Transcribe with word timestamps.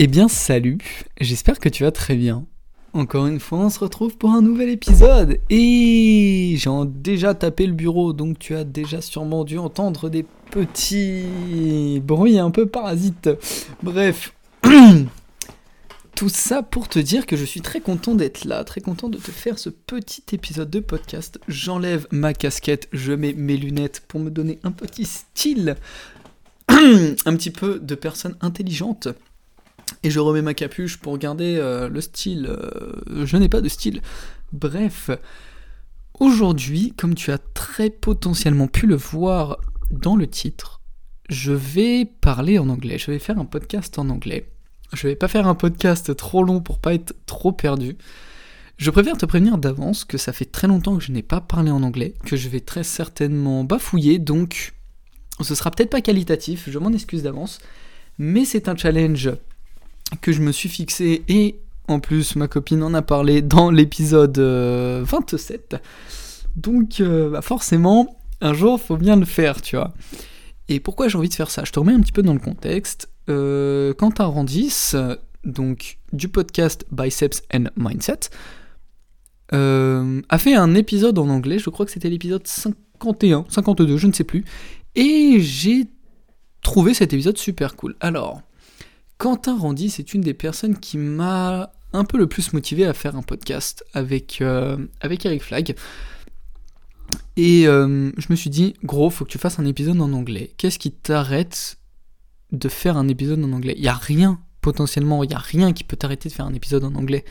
Eh 0.00 0.06
bien 0.06 0.28
salut, 0.28 0.78
j'espère 1.20 1.58
que 1.58 1.68
tu 1.68 1.82
vas 1.82 1.90
très 1.90 2.14
bien. 2.14 2.46
Encore 2.92 3.26
une 3.26 3.40
fois, 3.40 3.58
on 3.58 3.68
se 3.68 3.80
retrouve 3.80 4.16
pour 4.16 4.30
un 4.30 4.42
nouvel 4.42 4.68
épisode. 4.68 5.40
Et 5.50 6.54
j'ai 6.56 6.70
déjà 6.86 7.34
tapé 7.34 7.66
le 7.66 7.72
bureau, 7.72 8.12
donc 8.12 8.38
tu 8.38 8.54
as 8.54 8.62
déjà 8.62 9.00
sûrement 9.00 9.42
dû 9.42 9.58
entendre 9.58 10.08
des 10.08 10.24
petits 10.52 12.00
bruits 12.00 12.38
un 12.38 12.52
peu 12.52 12.66
parasites. 12.66 13.28
Bref. 13.82 14.34
Tout 16.14 16.28
ça 16.28 16.62
pour 16.62 16.86
te 16.86 17.00
dire 17.00 17.26
que 17.26 17.36
je 17.36 17.44
suis 17.44 17.60
très 17.60 17.80
content 17.80 18.14
d'être 18.14 18.44
là, 18.44 18.62
très 18.62 18.80
content 18.80 19.08
de 19.08 19.18
te 19.18 19.32
faire 19.32 19.58
ce 19.58 19.68
petit 19.68 20.22
épisode 20.30 20.70
de 20.70 20.78
podcast. 20.78 21.40
J'enlève 21.48 22.06
ma 22.12 22.34
casquette, 22.34 22.88
je 22.92 23.12
mets 23.14 23.32
mes 23.32 23.56
lunettes 23.56 24.04
pour 24.06 24.20
me 24.20 24.30
donner 24.30 24.60
un 24.62 24.70
petit 24.70 25.06
style, 25.06 25.74
un 26.68 27.34
petit 27.34 27.50
peu 27.50 27.80
de 27.80 27.96
personne 27.96 28.36
intelligente. 28.40 29.08
Et 30.02 30.10
je 30.10 30.20
remets 30.20 30.42
ma 30.42 30.54
capuche 30.54 30.98
pour 30.98 31.18
garder 31.18 31.56
euh, 31.58 31.88
le 31.88 32.00
style. 32.00 32.46
Euh, 32.48 33.26
je 33.26 33.36
n'ai 33.36 33.48
pas 33.48 33.60
de 33.60 33.68
style. 33.68 34.00
Bref, 34.52 35.10
aujourd'hui, 36.20 36.94
comme 36.96 37.14
tu 37.14 37.32
as 37.32 37.38
très 37.38 37.90
potentiellement 37.90 38.68
pu 38.68 38.86
le 38.86 38.96
voir 38.96 39.58
dans 39.90 40.16
le 40.16 40.26
titre, 40.26 40.80
je 41.28 41.52
vais 41.52 42.04
parler 42.04 42.58
en 42.58 42.68
anglais. 42.68 42.98
Je 42.98 43.10
vais 43.10 43.18
faire 43.18 43.38
un 43.38 43.44
podcast 43.44 43.98
en 43.98 44.08
anglais. 44.08 44.50
Je 44.92 45.06
vais 45.06 45.16
pas 45.16 45.28
faire 45.28 45.46
un 45.46 45.54
podcast 45.54 46.14
trop 46.16 46.42
long 46.42 46.60
pour 46.60 46.78
pas 46.78 46.94
être 46.94 47.14
trop 47.26 47.52
perdu. 47.52 47.96
Je 48.78 48.90
préfère 48.90 49.18
te 49.18 49.26
prévenir 49.26 49.58
d'avance 49.58 50.04
que 50.04 50.18
ça 50.18 50.32
fait 50.32 50.44
très 50.44 50.68
longtemps 50.68 50.96
que 50.96 51.02
je 51.02 51.10
n'ai 51.10 51.22
pas 51.22 51.40
parlé 51.40 51.70
en 51.70 51.82
anglais, 51.82 52.14
que 52.24 52.36
je 52.36 52.48
vais 52.48 52.60
très 52.60 52.84
certainement 52.84 53.64
bafouiller, 53.64 54.20
donc 54.20 54.72
ce 55.40 55.54
sera 55.56 55.72
peut-être 55.72 55.90
pas 55.90 56.00
qualitatif, 56.00 56.70
je 56.70 56.78
m'en 56.78 56.92
excuse 56.92 57.24
d'avance, 57.24 57.58
mais 58.18 58.44
c'est 58.44 58.68
un 58.68 58.76
challenge 58.76 59.30
que 60.20 60.32
je 60.32 60.40
me 60.40 60.52
suis 60.52 60.68
fixé 60.68 61.22
et 61.28 61.60
en 61.86 62.00
plus 62.00 62.36
ma 62.36 62.48
copine 62.48 62.82
en 62.82 62.94
a 62.94 63.02
parlé 63.02 63.42
dans 63.42 63.70
l'épisode 63.70 64.38
27. 64.38 65.74
Euh, 65.74 65.78
donc 66.56 67.00
euh, 67.00 67.30
bah, 67.30 67.42
forcément, 67.42 68.18
un 68.40 68.52
jour 68.52 68.80
faut 68.80 68.96
bien 68.96 69.16
le 69.16 69.24
faire, 69.24 69.62
tu 69.62 69.76
vois. 69.76 69.92
Et 70.68 70.80
pourquoi 70.80 71.08
j'ai 71.08 71.16
envie 71.16 71.28
de 71.28 71.34
faire 71.34 71.50
ça? 71.50 71.64
Je 71.64 71.72
te 71.72 71.78
remets 71.78 71.94
un 71.94 72.00
petit 72.00 72.12
peu 72.12 72.22
dans 72.22 72.34
le 72.34 72.40
contexte. 72.40 73.08
Euh, 73.30 73.94
Quentin 73.94 74.26
Randis, 74.26 74.92
donc 75.44 75.98
du 76.12 76.28
podcast 76.28 76.84
Biceps 76.90 77.42
and 77.54 77.64
Mindset, 77.76 78.30
a 79.50 80.38
fait 80.38 80.54
un 80.54 80.74
épisode 80.74 81.18
en 81.18 81.28
anglais, 81.28 81.58
je 81.58 81.70
crois 81.70 81.86
que 81.86 81.92
c'était 81.92 82.10
l'épisode 82.10 82.46
51, 82.46 83.46
52, 83.48 83.96
je 83.96 84.06
ne 84.06 84.12
sais 84.12 84.24
plus, 84.24 84.44
et 84.94 85.36
j'ai 85.40 85.86
trouvé 86.60 86.92
cet 86.92 87.14
épisode 87.14 87.38
super 87.38 87.76
cool. 87.76 87.96
Alors, 88.00 88.42
Quentin 89.18 89.58
Randis 89.58 89.90
c'est 89.90 90.14
une 90.14 90.20
des 90.20 90.34
personnes 90.34 90.78
qui 90.78 90.96
m'a 90.96 91.72
un 91.92 92.04
peu 92.04 92.18
le 92.18 92.28
plus 92.28 92.52
motivé 92.52 92.86
à 92.86 92.94
faire 92.94 93.16
un 93.16 93.22
podcast 93.22 93.84
avec, 93.92 94.40
euh, 94.40 94.76
avec 95.00 95.26
Eric 95.26 95.42
Flag. 95.42 95.74
Et 97.36 97.66
euh, 97.66 98.10
je 98.16 98.26
me 98.30 98.36
suis 98.36 98.50
dit, 98.50 98.74
gros, 98.84 99.10
faut 99.10 99.24
que 99.24 99.30
tu 99.30 99.38
fasses 99.38 99.58
un 99.58 99.64
épisode 99.64 100.00
en 100.00 100.12
anglais. 100.12 100.52
Qu'est-ce 100.56 100.78
qui 100.78 100.92
t'arrête 100.92 101.78
de 102.52 102.68
faire 102.68 102.96
un 102.96 103.08
épisode 103.08 103.42
en 103.44 103.52
anglais? 103.52 103.74
Il 103.76 103.82
n'y 103.82 103.88
a 103.88 103.94
rien, 103.94 104.40
potentiellement, 104.60 105.24
il 105.24 105.28
n'y 105.28 105.34
a 105.34 105.38
rien 105.38 105.72
qui 105.72 105.84
peut 105.84 105.96
t'arrêter 105.96 106.28
de 106.28 106.34
faire 106.34 106.46
un 106.46 106.54
épisode 106.54 106.84
en 106.84 106.94
anglais, 106.94 107.24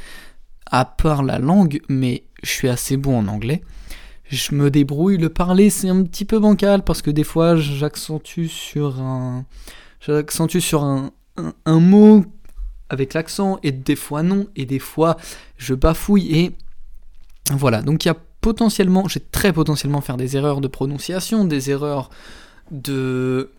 à 0.65 0.85
part 0.85 1.23
la 1.23 1.39
langue, 1.39 1.81
mais 1.87 2.23
je 2.41 2.49
suis 2.49 2.67
assez 2.67 2.97
bon 2.97 3.19
en 3.19 3.27
anglais. 3.27 3.61
Je 4.29 4.55
me 4.55 4.69
débrouille, 4.69 5.17
le 5.17 5.29
parler 5.29 5.69
c'est 5.69 5.87
un 5.87 6.03
petit 6.03 6.25
peu 6.25 6.39
bancal 6.39 6.83
parce 6.83 7.01
que 7.01 7.11
des 7.11 7.23
fois 7.23 7.55
j'accentue 7.55 8.47
sur 8.47 8.99
un 8.99 9.45
j'accentue 10.01 10.59
sur 10.59 10.83
un, 10.83 11.11
un, 11.65 11.79
mot 11.79 12.25
avec 12.89 13.13
l'accent 13.13 13.59
et 13.63 13.71
des 13.71 13.95
fois 13.95 14.23
non 14.23 14.47
et 14.55 14.65
des 14.65 14.79
fois 14.79 15.17
je 15.57 15.73
bafouille 15.73 16.35
et 16.35 16.55
voilà 17.51 17.81
donc 17.81 18.05
il 18.05 18.07
y 18.07 18.11
a 18.11 18.17
potentiellement 18.41 19.07
j'ai 19.07 19.19
très 19.19 19.53
potentiellement 19.53 20.01
faire 20.01 20.17
des 20.17 20.37
erreurs 20.37 20.61
de 20.61 20.67
prononciation 20.67 21.45
des 21.45 21.69
erreurs 21.69 22.09
de 22.71 23.49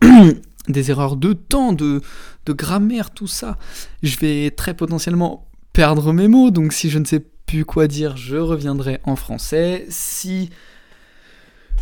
des 0.68 0.90
erreurs 0.90 1.16
de 1.16 1.32
temps, 1.32 1.72
de, 1.72 2.02
de 2.46 2.52
grammaire, 2.52 3.10
tout 3.10 3.26
ça. 3.26 3.56
Je 4.02 4.18
vais 4.18 4.50
très 4.50 4.74
potentiellement 4.74 5.46
perdre 5.72 6.12
mes 6.12 6.28
mots, 6.28 6.50
donc 6.50 6.72
si 6.72 6.90
je 6.90 6.98
ne 6.98 7.04
sais 7.04 7.24
plus 7.46 7.64
quoi 7.64 7.86
dire, 7.86 8.16
je 8.16 8.36
reviendrai 8.36 9.00
en 9.04 9.16
français. 9.16 9.86
Si 9.88 10.50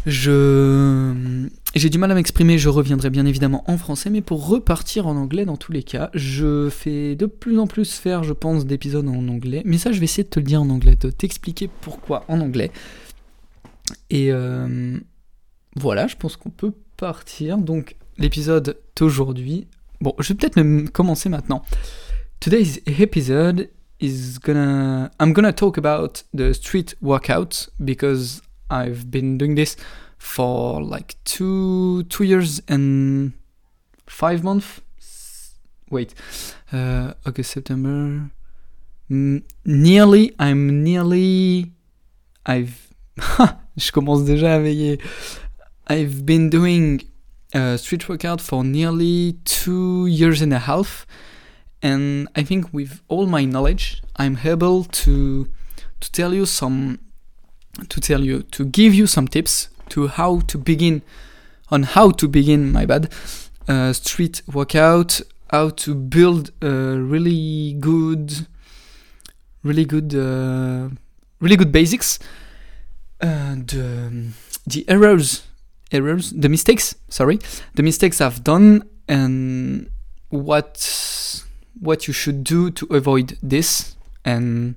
je 0.07 1.49
j'ai 1.75 1.91
du 1.91 1.99
mal 1.99 2.11
à 2.11 2.15
m'exprimer, 2.15 2.57
je 2.57 2.69
reviendrai 2.69 3.11
bien 3.11 3.27
évidemment 3.27 3.63
en 3.67 3.77
français, 3.77 4.09
mais 4.09 4.23
pour 4.23 4.49
repartir 4.49 5.07
en 5.07 5.17
anglais 5.17 5.45
dans 5.45 5.59
tous 5.59 5.73
les 5.73 5.83
cas, 5.83 6.11
je 6.15 6.71
fais 6.71 7.17
de 7.17 7.27
plus 7.27 7.59
en 7.59 7.67
plus 7.67 7.93
faire, 7.95 8.23
je 8.23 8.33
pense, 8.33 8.65
d'épisodes 8.65 9.07
en 9.09 9.29
anglais. 9.29 9.63
Mais 9.67 9.77
ça, 9.77 9.93
je 9.93 9.99
vais 9.99 10.05
essayer 10.05 10.25
de 10.25 10.31
te 10.31 10.41
le 10.41 10.47
dire 10.47 10.63
en 10.63 10.71
anglais, 10.71 10.97
de 10.97 11.11
t'expliquer 11.11 11.69
pourquoi 11.83 12.25
en 12.29 12.41
anglais. 12.41 12.71
Et 14.09 14.33
euh, 14.33 14.99
voilà, 15.75 16.07
je 16.07 16.17
pense 16.17 16.37
qu'on 16.37 16.51
peut 16.51 16.73
partir. 16.97 17.59
Donc, 17.59 17.97
l'épisode 18.17 18.79
d'aujourd'hui. 18.97 19.67
Bon, 20.01 20.15
je 20.19 20.29
vais 20.29 20.35
peut-être 20.35 20.91
commencer 20.93 21.29
maintenant. 21.29 21.63
Today's 22.41 22.81
episode 22.87 23.69
is 24.01 24.39
gonna. 24.43 25.11
I'm 25.21 25.33
gonna 25.33 25.53
talk 25.53 25.79
about 25.79 26.25
the 26.35 26.53
street 26.53 26.97
workout 27.03 27.69
because 27.81 28.41
I've 28.71 29.11
been 29.11 29.39
doing 29.39 29.55
this 29.55 29.77
for 30.19 30.83
like 30.83 31.17
two 31.25 32.05
two 32.05 32.25
years 32.25 32.61
and 32.69 33.33
five 34.07 34.43
months. 34.43 34.81
Wait, 35.91 36.15
uh, 36.73 37.15
August, 37.25 37.53
September. 37.53 38.31
nearly, 39.09 40.35
I'm 40.39 40.83
nearly. 40.83 41.73
I've. 42.45 42.89
je 43.77 43.93
commence 43.93 44.25
déjà 44.25 44.57
à 44.57 44.59
veiller. 44.59 44.99
I've 45.89 46.27
been 46.27 46.51
doing 46.51 47.03
uh, 47.55 47.77
street 47.77 48.09
workout 48.09 48.41
for 48.41 48.65
nearly 48.65 49.39
two 49.45 50.07
years 50.07 50.43
and 50.43 50.53
a 50.53 50.59
half, 50.59 51.07
and 51.83 52.29
I 52.35 52.43
think 52.43 52.73
with 52.73 53.01
all 53.09 53.27
my 53.27 53.45
knowledge, 53.45 54.03
I'm 54.17 54.39
able 54.45 54.85
to 54.85 55.49
to 56.01 56.13
tell 56.13 56.35
you 56.35 56.45
some 56.45 56.99
to 57.89 58.01
tell 58.01 58.23
you 58.23 58.43
to 58.43 58.65
give 58.65 58.95
you 58.95 59.07
some 59.07 59.29
tips 59.29 59.69
to 59.91 60.09
how 60.09 60.41
to 60.41 60.59
begin 60.59 61.03
on 61.71 61.83
how 61.83 62.11
to 62.11 62.29
begin 62.29 62.73
my 62.73 62.87
bad 62.87 63.13
uh, 63.69 63.93
street 63.93 64.43
workout 64.53 65.21
how 65.51 65.71
to 65.71 65.95
build 65.95 66.51
a 66.63 66.69
really 66.69 67.75
good 67.75 68.47
really 69.63 69.85
good 69.85 70.15
uh, 70.15 70.89
really 71.41 71.57
good 71.57 71.73
basics 71.73 72.19
and 73.21 73.75
um, 73.75 74.35
the 74.67 74.85
errors 74.89 75.45
errors 75.93 76.33
the 76.33 76.49
mistakes 76.49 76.95
sorry 77.09 77.39
the 77.75 77.83
mistakes 77.83 78.21
i've 78.21 78.43
done 78.43 78.83
and 79.09 79.89
what 80.31 81.45
what 81.81 82.07
you 82.09 82.13
should 82.13 82.43
do 82.43 82.71
to 82.71 82.87
avoid 82.91 83.39
this 83.43 83.95
and 84.25 84.75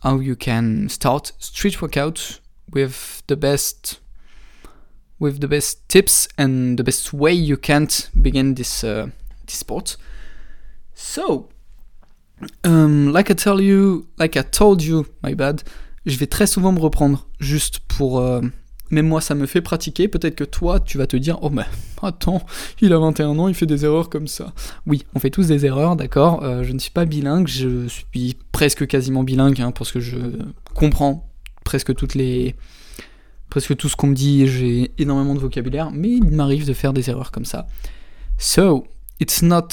how 0.00 0.18
you 0.18 0.36
can 0.36 0.88
start 0.88 1.32
street 1.38 1.80
workout 1.80 2.40
with 2.70 3.22
the 3.26 3.36
best 3.36 4.00
with 5.18 5.40
the 5.40 5.48
best 5.48 5.88
tips 5.88 6.28
and 6.38 6.78
the 6.78 6.84
best 6.84 7.12
way 7.12 7.32
you 7.32 7.56
can 7.56 7.88
begin 8.20 8.54
this 8.54 8.82
uh, 8.82 9.08
this 9.46 9.56
sport. 9.56 9.96
So, 10.94 11.48
um, 12.64 13.12
like 13.12 13.30
I 13.30 13.34
tell 13.34 13.60
you, 13.60 14.06
like 14.18 14.36
I 14.36 14.42
told 14.42 14.82
you, 14.82 15.06
my 15.22 15.34
bad. 15.34 15.62
Je 16.06 16.16
vais 16.16 16.26
très 16.26 16.46
souvent 16.46 16.72
me 16.72 16.80
reprendre 16.80 17.26
juste 17.40 17.80
pour 17.80 18.20
euh, 18.20 18.40
même 18.90 19.06
moi 19.06 19.20
ça 19.20 19.34
me 19.34 19.46
fait 19.46 19.60
pratiquer. 19.60 20.08
Peut-être 20.08 20.36
que 20.36 20.44
toi 20.44 20.80
tu 20.80 20.98
vas 20.98 21.06
te 21.06 21.16
dire 21.16 21.38
oh 21.42 21.50
mais 21.50 21.64
attends 22.02 22.42
il 22.80 22.92
a 22.92 22.98
21 22.98 23.38
ans 23.38 23.48
il 23.48 23.54
fait 23.54 23.66
des 23.66 23.84
erreurs 23.84 24.10
comme 24.10 24.28
ça. 24.28 24.52
Oui 24.86 25.04
on 25.14 25.18
fait 25.18 25.30
tous 25.30 25.46
des 25.46 25.66
erreurs 25.66 25.96
d'accord. 25.96 26.42
Euh, 26.42 26.62
je 26.62 26.72
ne 26.72 26.78
suis 26.78 26.90
pas 26.90 27.04
bilingue, 27.04 27.46
je 27.46 27.86
suis 27.88 28.36
presque 28.52 28.86
quasiment 28.86 29.22
bilingue 29.22 29.60
hein, 29.60 29.72
parce 29.72 29.92
que 29.92 30.00
je 30.00 30.16
comprends 30.74 31.28
presque 31.64 31.94
toutes 31.94 32.14
les 32.14 32.56
presque 33.50 33.76
tout 33.76 33.88
ce 33.88 33.96
qu'on 33.96 34.06
me 34.06 34.14
dit, 34.14 34.46
j'ai 34.46 34.92
énormément 34.98 35.34
de 35.34 35.40
vocabulaire, 35.40 35.90
mais 35.90 36.08
il 36.08 36.30
m'arrive 36.30 36.66
de 36.66 36.72
faire 36.72 36.92
des 36.92 37.10
erreurs 37.10 37.32
comme 37.32 37.44
ça. 37.44 37.66
So, 38.38 38.86
it's 39.18 39.42
not 39.42 39.68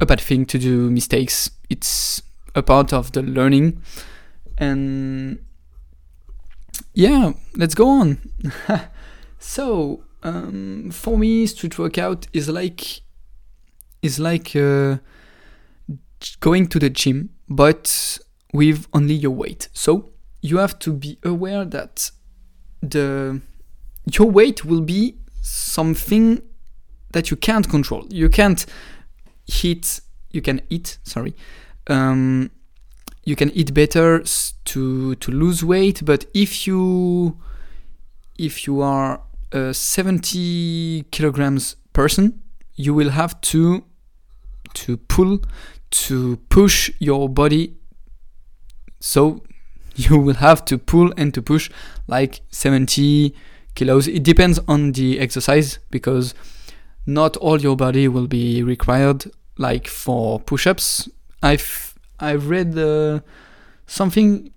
a 0.00 0.06
bad 0.06 0.20
thing 0.20 0.46
to 0.46 0.58
do 0.58 0.90
mistakes, 0.90 1.50
it's 1.68 2.22
a 2.54 2.62
part 2.62 2.92
of 2.92 3.12
the 3.12 3.18
learning. 3.18 3.74
And 4.58 5.36
yeah, 6.94 7.32
let's 7.56 7.74
go 7.74 7.88
on. 7.88 8.18
so, 9.38 10.04
um, 10.22 10.90
for 10.90 11.18
me, 11.18 11.46
street 11.46 11.78
workout 11.78 12.26
is 12.32 12.48
like 12.48 13.02
is 14.02 14.18
like 14.18 14.56
uh, 14.56 14.96
going 16.40 16.66
to 16.68 16.78
the 16.78 16.90
gym, 16.90 17.30
but 17.48 18.18
with 18.52 18.86
only 18.92 19.14
your 19.14 19.32
weight. 19.32 19.68
So 19.72 20.10
you 20.42 20.58
have 20.58 20.78
to 20.80 20.92
be 20.92 21.18
aware 21.24 21.64
that 21.64 22.10
the 22.82 23.40
your 24.10 24.30
weight 24.30 24.64
will 24.64 24.80
be 24.80 25.16
something 25.42 26.42
that 27.12 27.30
you 27.30 27.36
can't 27.36 27.68
control. 27.68 28.06
You 28.08 28.28
can't 28.28 28.64
hit 29.46 30.00
you 30.30 30.40
can 30.40 30.62
eat. 30.70 30.98
Sorry, 31.02 31.34
um, 31.88 32.50
you 33.24 33.36
can 33.36 33.50
eat 33.50 33.74
better 33.74 34.22
to 34.64 35.14
to 35.14 35.30
lose 35.30 35.64
weight. 35.64 36.04
But 36.04 36.26
if 36.34 36.66
you 36.66 37.36
if 38.38 38.66
you 38.66 38.80
are 38.80 39.20
a 39.52 39.74
70 39.74 41.04
kilograms 41.10 41.76
person, 41.92 42.40
you 42.76 42.94
will 42.94 43.10
have 43.10 43.40
to 43.42 43.84
to 44.74 44.96
pull 44.96 45.40
to 45.90 46.36
push 46.48 46.90
your 46.98 47.28
body. 47.28 47.74
So 49.00 49.42
you 49.96 50.18
will 50.18 50.34
have 50.36 50.64
to 50.66 50.78
pull 50.78 51.12
and 51.16 51.34
to 51.34 51.42
push 51.42 51.70
like 52.06 52.40
70 52.50 53.34
kilos. 53.74 54.08
It 54.08 54.22
depends 54.22 54.58
on 54.68 54.92
the 54.92 55.18
exercise 55.18 55.78
because 55.90 56.34
not 57.06 57.36
all 57.36 57.60
your 57.60 57.76
body 57.76 58.08
will 58.08 58.26
be 58.26 58.62
required. 58.62 59.30
Like 59.58 59.88
for 59.88 60.40
push-ups, 60.40 61.08
I've 61.42 61.89
I've 62.20 62.48
read 62.48 62.76
uh, 62.76 63.20
something 63.86 64.52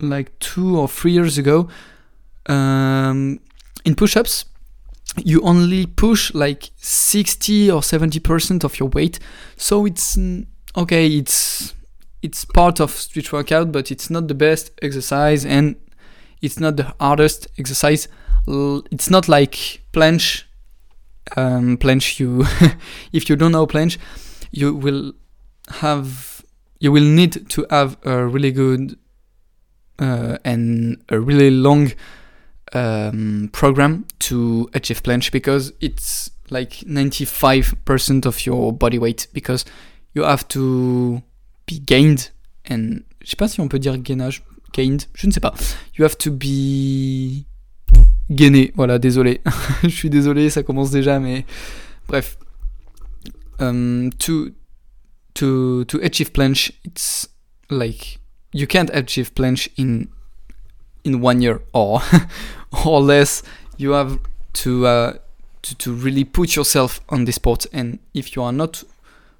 like 0.00 0.38
two 0.38 0.78
or 0.78 0.88
three 0.88 1.12
years 1.12 1.38
ago. 1.38 1.68
Um, 2.46 3.40
in 3.84 3.94
push-ups, 3.94 4.46
you 5.16 5.40
only 5.42 5.86
push 5.86 6.32
like 6.34 6.70
60 6.76 7.70
or 7.70 7.82
70 7.82 8.20
percent 8.20 8.64
of 8.64 8.78
your 8.78 8.88
weight, 8.90 9.18
so 9.56 9.86
it's 9.86 10.18
okay. 10.76 11.06
It's 11.08 11.74
it's 12.22 12.44
part 12.44 12.80
of 12.80 12.90
street 12.90 13.32
workout, 13.32 13.72
but 13.72 13.90
it's 13.90 14.10
not 14.10 14.28
the 14.28 14.34
best 14.34 14.70
exercise 14.82 15.44
and 15.44 15.76
it's 16.42 16.60
not 16.60 16.76
the 16.76 16.94
hardest 17.00 17.48
exercise. 17.58 18.08
It's 18.46 19.10
not 19.10 19.28
like 19.28 19.82
planche. 19.92 20.44
Um, 21.36 21.76
planche, 21.76 22.18
you 22.18 22.44
if 23.12 23.28
you 23.28 23.36
don't 23.36 23.52
know 23.52 23.66
planche, 23.66 23.98
you 24.50 24.74
will 24.74 25.12
have 25.80 26.29
you 26.80 26.90
will 26.90 27.04
need 27.04 27.48
to 27.50 27.66
have 27.70 27.96
a 28.04 28.26
really 28.26 28.50
good 28.50 28.98
uh, 29.98 30.38
and 30.44 30.96
a 31.10 31.20
really 31.20 31.50
long 31.50 31.92
um, 32.72 33.50
program 33.52 34.06
to 34.18 34.68
achieve 34.74 35.02
planche 35.02 35.30
because 35.30 35.72
it's 35.80 36.30
like 36.48 36.80
95% 36.86 38.26
of 38.26 38.44
your 38.46 38.72
body 38.72 38.98
weight 38.98 39.28
because 39.32 39.64
you 40.14 40.24
have 40.24 40.48
to 40.48 41.22
be 41.66 41.78
gained 41.78 42.30
and 42.64 43.04
je 43.22 43.30
sais 43.30 43.36
pas 43.36 43.48
si 43.48 43.60
on 43.60 43.68
peut 43.68 43.78
dire 43.78 43.96
gainage 43.98 44.42
gained 44.72 45.06
je 45.14 45.26
ne 45.26 45.32
sais 45.32 45.40
pas. 45.40 45.54
You 45.96 46.04
have 46.04 46.16
to 46.18 46.30
be 46.30 47.44
gainé 48.30 48.72
voilà 48.74 48.98
désolé. 48.98 49.40
Je 49.82 49.88
suis 49.88 50.10
désolé 50.10 50.50
ça 50.50 50.62
commence 50.62 50.90
déjà 50.90 51.20
mais 51.20 51.44
bref. 52.08 52.38
Um, 53.58 54.10
to 54.18 54.52
to 55.34 55.84
to 55.86 55.98
achieve 55.98 56.32
planche 56.32 56.72
it's 56.84 57.28
like 57.70 58.18
you 58.52 58.66
can't 58.66 58.90
achieve 58.92 59.34
planche 59.34 59.68
in 59.76 60.08
in 61.04 61.20
one 61.20 61.40
year 61.40 61.62
or 61.72 62.02
or 62.86 63.00
less. 63.00 63.42
You 63.76 63.92
have 63.92 64.18
to 64.54 64.86
uh, 64.86 65.12
to 65.62 65.74
to 65.76 65.92
really 65.92 66.24
put 66.24 66.56
yourself 66.56 67.00
on 67.08 67.24
the 67.24 67.32
sport 67.32 67.66
and 67.72 67.98
if 68.14 68.36
you 68.36 68.42
are 68.42 68.52
not 68.52 68.84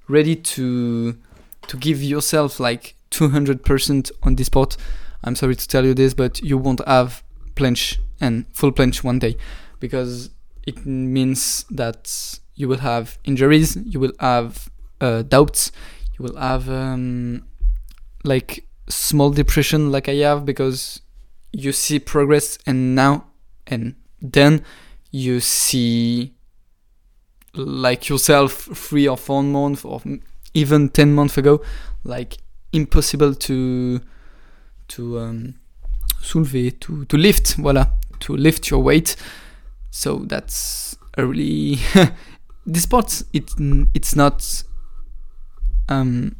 ready 0.07 0.35
to 0.35 1.15
to 1.67 1.77
give 1.77 2.01
yourself 2.03 2.59
like 2.59 2.95
200% 3.11 4.11
on 4.23 4.35
the 4.35 4.43
sport 4.43 4.77
i'm 5.23 5.35
sorry 5.35 5.55
to 5.55 5.67
tell 5.67 5.85
you 5.85 5.93
this 5.93 6.13
but 6.13 6.41
you 6.41 6.57
won't 6.57 6.85
have 6.87 7.23
planche 7.55 7.97
and 8.19 8.45
full 8.53 8.71
planche 8.71 9.03
one 9.03 9.19
day. 9.19 9.35
Because 9.79 10.29
it 10.65 10.85
means 10.85 11.65
that 11.71 12.39
you 12.55 12.67
will 12.67 12.77
have 12.79 13.17
injuries 13.23 13.75
you 13.85 13.99
will 13.99 14.11
have 14.19 14.69
uh, 15.01 15.23
doubts. 15.23 15.71
You 16.17 16.25
will 16.25 16.37
have 16.37 16.69
um, 16.69 17.43
like 18.23 18.65
small 18.87 19.29
depression 19.29 19.89
like 19.89 20.09
i 20.09 20.15
have 20.15 20.45
because 20.45 21.01
you 21.53 21.71
see 21.71 21.97
progress 21.97 22.57
and 22.67 22.93
now 22.93 23.25
and 23.67 23.95
then 24.21 24.63
you 25.11 25.39
see 25.39 26.33
like 27.55 28.09
yourself 28.09 28.67
three 28.73 29.07
or 29.07 29.15
four 29.15 29.41
months 29.43 29.85
or 29.85 30.01
even 30.53 30.89
10 30.89 31.13
months 31.13 31.37
ago 31.37 31.61
like 32.03 32.37
impossible 32.73 33.33
to 33.33 34.01
to 34.89 35.19
um, 35.19 35.55
soulever 36.21 36.77
to 36.79 37.05
to 37.05 37.17
lift 37.17 37.57
voilà 37.57 37.91
to 38.21 38.37
lift 38.37 38.69
your 38.69 38.81
weight. 38.81 39.15
So 39.89 40.19
that's 40.19 40.95
a 41.17 41.25
really 41.25 41.79
this 42.65 42.83
sport 42.83 43.23
it 43.33 43.51
it's 43.93 44.15
not 44.15 44.63
um 45.89 46.31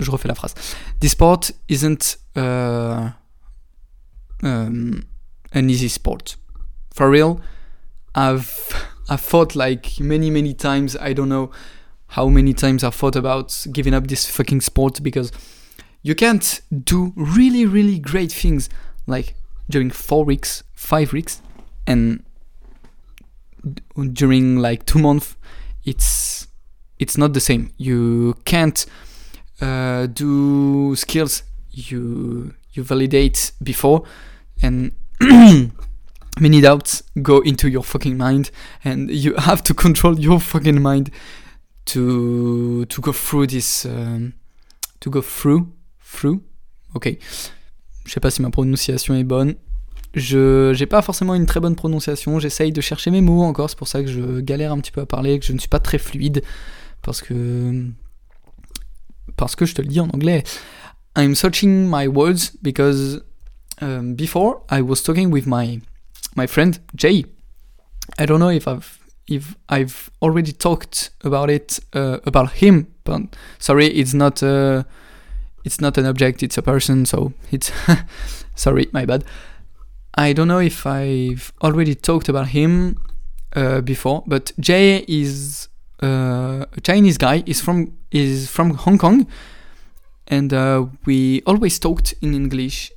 je 0.00 0.10
refais 0.10 0.28
la 0.28 0.34
phrase. 0.34 0.54
This 1.00 1.12
sport 1.12 1.52
isn't 1.68 2.18
uh, 2.36 3.10
um, 4.42 5.04
an 5.52 5.70
easy 5.70 5.88
sport. 5.88 6.36
For 6.92 7.10
real 7.10 7.40
i've 8.14 8.88
i've 9.10 9.20
thought 9.20 9.54
like 9.54 10.00
many 10.00 10.30
many 10.30 10.54
times. 10.54 10.96
I 10.96 11.12
don't 11.12 11.28
know 11.28 11.50
how 12.08 12.28
many 12.28 12.54
times 12.54 12.84
i've 12.84 12.94
thought 12.94 13.16
about 13.16 13.66
giving 13.72 13.92
up 13.92 14.06
this 14.06 14.26
fucking 14.26 14.60
sport 14.60 15.02
because 15.02 15.32
you 16.02 16.14
can't 16.14 16.60
do 16.84 17.12
really 17.16 17.66
really 17.66 17.98
great 17.98 18.32
things 18.32 18.68
like 19.06 19.34
during 19.68 19.90
four 19.90 20.24
weeks 20.24 20.62
five 20.74 21.12
weeks 21.12 21.42
and 21.86 22.22
during 24.12 24.56
like 24.56 24.86
two 24.86 25.00
months 25.00 25.36
it's 25.84 26.35
it's 26.98 27.18
not 27.18 27.32
the 27.32 27.40
same. 27.40 27.72
You 27.76 28.34
can't 28.44 28.84
uh, 29.60 30.06
do 30.06 30.94
skills 30.96 31.42
you 31.70 32.54
you 32.72 32.82
validate 32.82 33.52
before 33.62 34.02
and 34.62 34.92
many 36.40 36.60
doubts 36.60 37.02
go 37.22 37.40
into 37.40 37.68
your 37.68 37.82
fucking 37.82 38.16
mind 38.16 38.50
and 38.84 39.10
you 39.10 39.34
have 39.38 39.62
to 39.64 39.74
control 39.74 40.18
your 40.18 40.40
fucking 40.40 40.80
mind 40.80 41.10
to 41.86 42.84
to 42.86 43.00
go 43.00 43.12
through 43.12 43.46
this 43.46 43.84
um, 43.86 44.34
to 45.00 45.10
go 45.10 45.22
through 45.22 45.68
through. 46.02 46.40
Ok. 46.94 47.16
Je 48.04 48.12
sais 48.12 48.20
pas 48.20 48.30
si 48.30 48.40
ma 48.40 48.50
prononciation 48.50 49.14
est 49.14 49.24
bonne. 49.24 49.54
Je 50.14 50.72
j'ai 50.74 50.86
pas 50.86 51.02
forcément 51.02 51.34
une 51.34 51.46
très 51.46 51.60
bonne 51.60 51.76
prononciation. 51.76 52.38
J'essaye 52.38 52.72
de 52.72 52.80
chercher 52.80 53.10
mes 53.10 53.20
mots 53.20 53.42
encore. 53.42 53.68
C'est 53.70 53.78
pour 53.78 53.88
ça 53.88 54.02
que 54.02 54.08
je 54.08 54.40
galère 54.40 54.72
un 54.72 54.78
petit 54.78 54.92
peu 54.92 55.00
à 55.00 55.06
parler 55.06 55.38
que 55.38 55.44
je 55.44 55.52
ne 55.52 55.58
suis 55.58 55.68
pas 55.68 55.80
très 55.80 55.98
fluide 55.98 56.42
parce 57.06 57.22
que 57.22 57.92
parce 59.36 59.54
que 59.54 59.64
je 59.64 59.74
te 59.74 59.80
le 59.82 59.88
dis 59.88 60.00
en 60.00 60.10
anglais 60.10 60.42
I'm 61.16 61.34
searching 61.34 61.88
my 61.88 62.08
words 62.08 62.50
because 62.60 63.22
um, 63.80 64.14
before 64.14 64.62
I 64.68 64.82
was 64.82 65.02
talking 65.02 65.30
with 65.30 65.46
my 65.46 65.80
my 66.34 66.46
friend 66.46 66.78
Jay. 66.94 67.24
I 68.18 68.26
don't 68.26 68.40
know 68.40 68.50
if 68.50 68.68
I've 68.68 68.98
if 69.28 69.56
I've 69.68 70.10
already 70.20 70.52
talked 70.52 71.10
about 71.24 71.48
it 71.48 71.80
uh, 71.94 72.18
about 72.26 72.52
him, 72.52 72.86
but 73.04 73.22
sorry, 73.58 73.86
it's 73.86 74.14
not 74.14 74.42
uh, 74.42 74.84
it's 75.64 75.80
not 75.80 75.96
an 75.98 76.06
object, 76.06 76.42
it's 76.42 76.58
a 76.58 76.62
person, 76.62 77.06
so 77.06 77.32
it's 77.50 77.72
sorry, 78.54 78.88
my 78.92 79.06
bad. 79.06 79.24
I 80.14 80.32
don't 80.32 80.48
know 80.48 80.60
if 80.60 80.86
I've 80.86 81.52
already 81.62 81.94
talked 81.94 82.28
about 82.28 82.48
him 82.48 82.98
uh, 83.54 83.80
before, 83.80 84.22
but 84.26 84.52
Jay 84.60 85.04
is 85.08 85.68
uh, 86.02 86.66
a 86.76 86.80
Chinese 86.82 87.18
guy. 87.18 87.42
Is 87.46 87.60
from 87.60 87.92
is 88.10 88.48
from 88.50 88.70
Hong 88.74 88.98
Kong, 88.98 89.26
and 90.28 90.52
uh, 90.52 90.86
we 91.04 91.42
always 91.46 91.78
talked 91.78 92.14
in 92.20 92.34
English. 92.34 92.92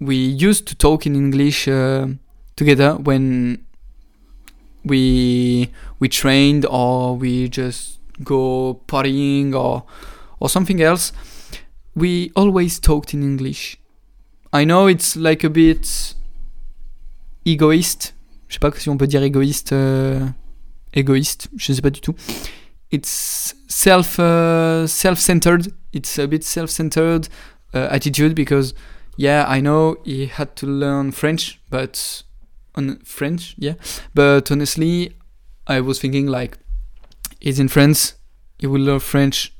We 0.00 0.16
used 0.16 0.66
to 0.68 0.74
talk 0.74 1.06
in 1.06 1.14
English 1.14 1.68
uh, 1.68 2.08
together 2.56 2.96
when 2.96 3.64
we 4.84 5.70
we 6.00 6.08
trained 6.08 6.66
or 6.66 7.16
we 7.16 7.48
just 7.48 8.00
go 8.24 8.80
partying 8.86 9.54
or 9.54 9.84
or 10.40 10.48
something 10.48 10.80
else. 10.82 11.12
We 11.94 12.32
always 12.34 12.80
talked 12.80 13.14
in 13.14 13.22
English. 13.22 13.78
I 14.52 14.64
know 14.64 14.86
it's 14.86 15.16
like 15.16 15.44
a 15.44 15.50
bit 15.50 16.14
egoist. 17.44 18.14
Je 18.48 18.54
sais 18.54 18.58
pas 18.58 18.70
si 18.76 18.90
on 18.90 18.96
peut 18.98 19.06
dire 19.06 19.22
égoïste. 19.22 19.72
Égoïste, 20.94 21.48
je 21.56 21.72
sais 21.72 21.82
pas 21.82 21.90
du 21.90 22.00
tout. 22.00 22.14
It's 22.90 23.54
self 23.68 24.18
uh, 24.18 24.86
self-centered. 24.86 25.72
It's 25.92 26.18
a 26.18 26.26
bit 26.26 26.44
self-centered 26.44 27.28
uh, 27.74 27.88
attitude 27.90 28.34
because 28.34 28.74
yeah, 29.16 29.44
I 29.48 29.60
know 29.60 29.96
he 30.04 30.26
had 30.26 30.56
to 30.56 30.66
learn 30.66 31.12
French, 31.12 31.60
but 31.70 32.22
on 32.74 32.98
French, 33.04 33.54
yeah. 33.58 33.74
But 34.14 34.50
honestly, 34.50 35.14
I 35.66 35.80
was 35.80 35.98
thinking 36.00 36.26
like 36.26 36.58
he's 37.40 37.58
in 37.58 37.68
France, 37.68 38.14
he 38.58 38.66
will 38.66 38.80
learn 38.80 39.00
French 39.00 39.52